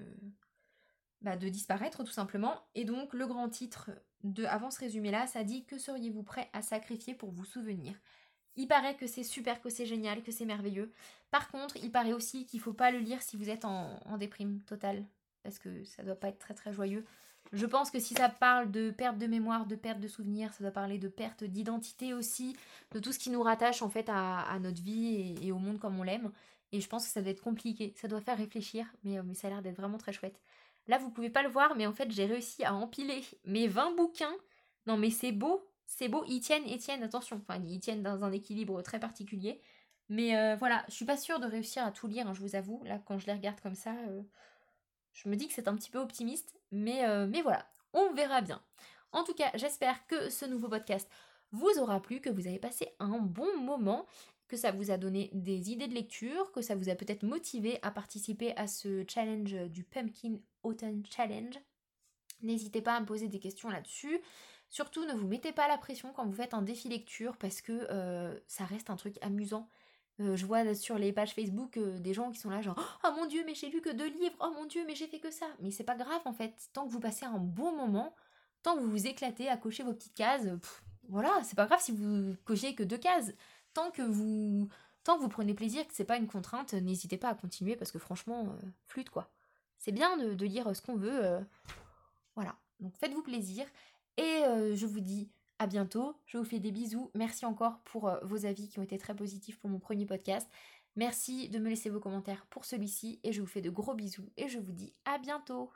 [1.22, 2.60] bah, de disparaître tout simplement.
[2.74, 3.90] Et donc le grand titre
[4.24, 7.94] de avant ce résumé là, ça dit que seriez-vous prêt à sacrifier pour vous souvenir?
[8.56, 10.92] Il paraît que c'est super, que c'est génial, que c'est merveilleux.
[11.30, 14.18] Par contre, il paraît aussi qu'il faut pas le lire si vous êtes en, en
[14.18, 15.04] déprime totale
[15.42, 17.04] parce que ça doit pas être très très joyeux.
[17.52, 20.62] Je pense que si ça parle de perte de mémoire, de perte de souvenirs, ça
[20.62, 22.56] doit parler de perte d'identité aussi,
[22.92, 25.98] de tout ce qui nous rattache en fait à, notre vie et, au monde comme
[25.98, 26.30] on l'aime.
[26.72, 29.32] Et je pense que ça doit être compliqué, ça doit faire réfléchir, mais, euh, mais
[29.32, 30.38] ça a l'air d'être vraiment très chouette.
[30.88, 33.94] Là, vous pouvez pas le voir, mais en fait, j'ai réussi à empiler mes 20
[33.94, 34.34] bouquins.
[34.86, 38.24] Non, mais c'est beau, c'est beau, ils tiennent, ils tiennent, attention, enfin, ils tiennent dans
[38.24, 39.60] un équilibre très particulier.
[40.08, 42.56] Mais euh, voilà, je suis pas sûre de réussir à tout lire, hein, je vous
[42.56, 42.82] avoue.
[42.84, 44.22] Là, quand je les regarde comme ça, euh,
[45.12, 48.40] je me dis que c'est un petit peu optimiste, mais, euh, mais voilà, on verra
[48.40, 48.62] bien.
[49.12, 51.10] En tout cas, j'espère que ce nouveau podcast
[51.52, 54.06] vous aura plu, que vous avez passé un bon moment,
[54.48, 57.78] que ça vous a donné des idées de lecture, que ça vous a peut-être motivé
[57.82, 61.58] à participer à ce challenge du Pumpkin Autumn Challenge.
[62.42, 64.20] N'hésitez pas à me poser des questions là-dessus.
[64.70, 67.86] Surtout, ne vous mettez pas la pression quand vous faites un défi lecture parce que
[67.90, 69.68] euh, ça reste un truc amusant.
[70.20, 73.10] Euh, je vois sur les pages Facebook euh, des gens qui sont là genre Oh
[73.16, 75.30] mon dieu, mais j'ai lu que deux livres, oh mon dieu, mais j'ai fait que
[75.30, 75.46] ça.
[75.60, 78.14] Mais c'est pas grave en fait, tant que vous passez un bon moment,
[78.62, 80.46] tant que vous vous éclatez à cocher vos petites cases,
[81.08, 83.32] voilà, c'est pas grave si vous cochez que deux cases.
[83.74, 84.68] Tant que vous,
[85.04, 87.92] tant que vous prenez plaisir, que c'est pas une contrainte, n'hésitez pas à continuer parce
[87.92, 88.56] que franchement,
[88.86, 89.30] flûte quoi.
[89.78, 91.38] C'est bien de, lire ce qu'on veut.
[92.34, 93.66] voilà, donc faites-vous plaisir.
[94.16, 94.42] Et
[94.74, 96.14] je vous dis à bientôt.
[96.26, 97.10] Je vous fais des bisous.
[97.14, 100.48] Merci encore pour euh, vos avis qui ont été très positifs pour mon premier podcast.
[100.96, 104.30] Merci de me laisser vos commentaires pour celui-ci et je vous fais de gros bisous
[104.36, 105.70] et je vous dis à bientôt.